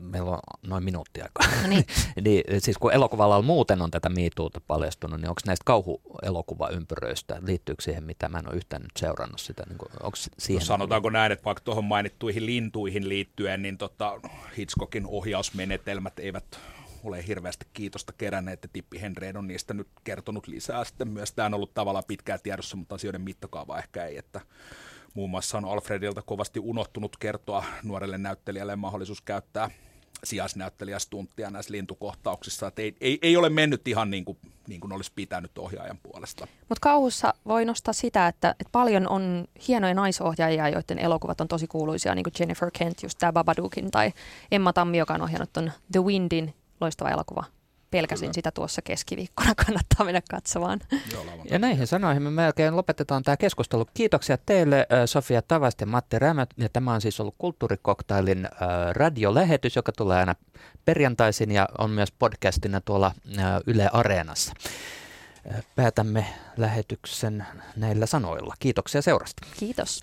[0.01, 1.61] meillä on noin minuutti aikaa.
[1.61, 1.85] No niin.
[2.25, 8.03] niin, siis kun elokuvalla muuten on tätä miituuta paljastunut, niin onko näistä kauhuelokuvaympyröistä, liittyykö siihen,
[8.03, 9.63] mitä mä en ole yhtään nyt seurannut sitä?
[9.67, 14.19] Niin kuin, onko siihen no sanotaanko näin, että vaikka tuohon mainittuihin lintuihin liittyen, niin tota,
[14.57, 16.59] Hitchcockin ohjausmenetelmät eivät
[17.03, 20.83] ole hirveästi kiitosta keränneet, että Tippi Henreen on niistä nyt kertonut lisää.
[20.83, 24.41] Sitten myös tämä on ollut tavallaan pitkään tiedossa, mutta asioiden mittakaava ehkä ei, että
[25.13, 29.69] Muun muassa on Alfredilta kovasti unohtunut kertoa nuorelle näyttelijälle mahdollisuus käyttää
[30.23, 32.67] sijaisnäyttelijästunttia näissä lintukohtauksissa.
[32.67, 36.47] Että ei, ei, ei ole mennyt ihan niin kuin, niin kuin olisi pitänyt ohjaajan puolesta.
[36.69, 41.67] Mutta kauhussa voi nostaa sitä, että, että paljon on hienoja naisohjaajia, joiden elokuvat on tosi
[41.67, 44.13] kuuluisia, niin kuin Jennifer Kent, just tämä Babadookin, tai
[44.51, 47.43] Emma Tammi, joka on ohjannut ton The Windin, loistava elokuva
[47.91, 48.33] pelkäsin Kyllä.
[48.33, 50.79] sitä tuossa keskiviikkona, kannattaa mennä katsomaan.
[51.13, 53.85] Joo, ja näihin sanoihin me melkein lopetetaan tämä keskustelu.
[53.93, 56.49] Kiitoksia teille Sofia Tavast ja Matti Rämät.
[56.57, 58.47] Ja tämä on siis ollut Kulttuurikoktailin
[58.91, 60.35] radiolähetys, joka tulee aina
[60.85, 63.11] perjantaisin ja on myös podcastina tuolla
[63.67, 64.53] Yle Areenassa.
[65.75, 66.25] Päätämme
[66.57, 68.53] lähetyksen näillä sanoilla.
[68.59, 69.47] Kiitoksia seurasta.
[69.59, 70.01] Kiitos.